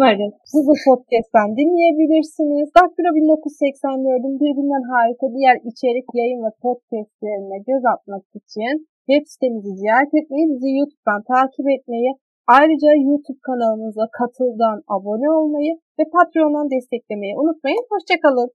Varız. 0.00 0.34
Google 0.52 0.80
Podcast'ten 0.88 1.48
dinleyebilirsiniz. 1.60 2.66
Daktilo 2.78 3.10
1984'ün 3.20 4.36
birbirinden 4.42 4.84
harika 4.92 5.26
diğer 5.36 5.56
içerik 5.70 6.08
yayın 6.18 6.40
ve 6.46 6.50
podcastlerine 6.64 7.58
göz 7.68 7.84
atmak 7.94 8.24
için 8.40 8.72
web 9.10 9.24
sitemizi 9.32 9.72
ziyaret 9.80 10.12
etmeyi, 10.20 10.44
bizi 10.52 10.68
YouTube'dan 10.78 11.20
takip 11.32 11.66
etmeyi, 11.76 12.10
ayrıca 12.56 12.90
YouTube 13.08 13.42
kanalımıza 13.48 14.06
katıldan 14.18 14.78
abone 14.94 15.28
olmayı 15.38 15.72
ve 15.98 16.04
Patreon'dan 16.14 16.68
desteklemeyi 16.74 17.34
unutmayın. 17.42 17.84
Hoşçakalın. 17.92 18.50